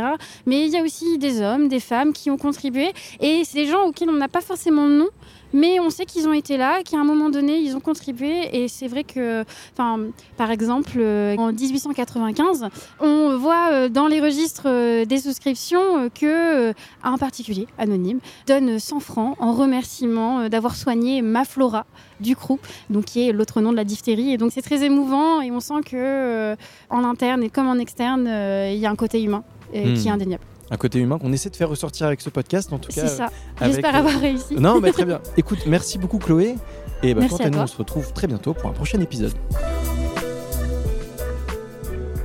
Mais 0.47 0.65
il 0.65 0.71
y 0.71 0.77
a 0.77 0.81
aussi 0.81 1.19
des 1.19 1.41
hommes, 1.41 1.67
des 1.67 1.79
femmes 1.79 2.11
qui 2.11 2.31
ont 2.31 2.37
contribué, 2.37 2.87
et 3.21 3.43
c'est 3.45 3.59
des 3.63 3.67
gens 3.67 3.83
auxquels 3.85 4.09
on 4.09 4.13
n'a 4.17 4.27
pas 4.29 4.41
forcément 4.41 4.87
de 4.87 4.95
nom. 4.97 5.09
Mais 5.53 5.79
on 5.79 5.89
sait 5.89 6.05
qu'ils 6.05 6.27
ont 6.27 6.33
été 6.33 6.57
là, 6.57 6.81
qu'à 6.83 6.97
un 6.97 7.03
moment 7.03 7.29
donné, 7.29 7.57
ils 7.57 7.75
ont 7.75 7.79
contribué. 7.79 8.49
Et 8.53 8.67
c'est 8.67 8.87
vrai 8.87 9.03
que, 9.03 9.43
enfin, 9.73 9.99
par 10.37 10.51
exemple, 10.51 10.93
euh, 10.97 11.35
en 11.37 11.51
1895, 11.51 12.67
on 12.99 13.37
voit 13.37 13.69
euh, 13.71 13.89
dans 13.89 14.07
les 14.07 14.19
registres 14.21 14.63
euh, 14.67 15.05
des 15.05 15.19
souscriptions 15.19 16.09
que 16.13 16.73
un 17.03 17.17
particulier 17.17 17.67
anonyme 17.77 18.19
donne 18.47 18.79
100 18.79 18.99
francs 18.99 19.35
en 19.39 19.53
remerciement 19.53 20.49
d'avoir 20.49 20.75
soigné 20.75 21.21
ma 21.21 21.45
Flora 21.45 21.85
du 22.19 22.35
Crou, 22.35 22.59
donc 22.89 23.05
qui 23.05 23.27
est 23.27 23.31
l'autre 23.31 23.61
nom 23.61 23.71
de 23.71 23.77
la 23.77 23.83
diphtérie. 23.85 24.31
Et 24.31 24.37
donc 24.37 24.51
c'est 24.53 24.61
très 24.61 24.83
émouvant 24.83 25.41
et 25.41 25.51
on 25.51 25.59
sent 25.59 25.81
que 25.85 26.55
en 26.89 27.03
interne 27.03 27.43
et 27.43 27.49
comme 27.49 27.67
en 27.67 27.77
externe, 27.77 28.27
il 28.27 28.77
y 28.77 28.85
a 28.85 28.91
un 28.91 28.95
côté 28.95 29.21
humain 29.21 29.43
euh, 29.75 29.93
Hmm. 29.93 29.93
qui 29.93 30.07
est 30.07 30.11
indéniable. 30.11 30.43
Un 30.71 30.77
côté 30.77 30.99
humain 30.99 31.17
qu'on 31.17 31.31
essaie 31.33 31.49
de 31.49 31.55
faire 31.55 31.69
ressortir 31.69 32.07
avec 32.07 32.21
ce 32.21 32.29
podcast, 32.29 32.71
en 32.71 32.77
tout 32.79 32.91
cas. 32.91 33.01
C'est 33.01 33.15
ça. 33.15 33.29
avec, 33.59 33.73
J'espère 33.73 33.95
euh, 33.95 33.99
avoir 33.99 34.19
réussi. 34.19 34.55
Non, 34.55 34.79
mais 34.79 34.91
très 34.91 35.05
bien. 35.07 35.19
Écoute, 35.37 35.59
merci 35.65 35.97
beaucoup 35.97 36.19
Chloé. 36.19 36.55
Et 37.01 37.13
bah, 37.13 37.21
Merci 37.21 37.37
quant 37.37 37.43
à 37.43 37.47
à 37.47 37.49
nous, 37.49 37.55
toi. 37.55 37.63
on 37.63 37.67
se 37.67 37.77
retrouve 37.77 38.13
très 38.13 38.27
bientôt 38.27 38.53
pour 38.53 38.69
un 38.69 38.73
prochain 38.73 38.99
épisode. 38.99 39.33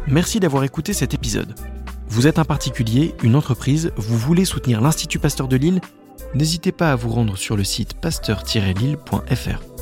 Merci 0.06 0.40
d'avoir 0.40 0.64
écouté 0.64 0.92
cet 0.92 1.14
épisode. 1.14 1.54
Vous 2.08 2.26
êtes 2.26 2.38
un 2.38 2.44
particulier, 2.44 3.14
une 3.22 3.34
entreprise, 3.36 3.92
vous 3.96 4.18
voulez 4.18 4.44
soutenir 4.44 4.80
l'Institut 4.80 5.18
Pasteur 5.18 5.48
de 5.48 5.56
Lille 5.56 5.80
N'hésitez 6.34 6.72
pas 6.72 6.90
à 6.92 6.96
vous 6.96 7.10
rendre 7.10 7.36
sur 7.36 7.56
le 7.56 7.62
site 7.64 7.94
pasteur-lille.fr. 7.94 9.73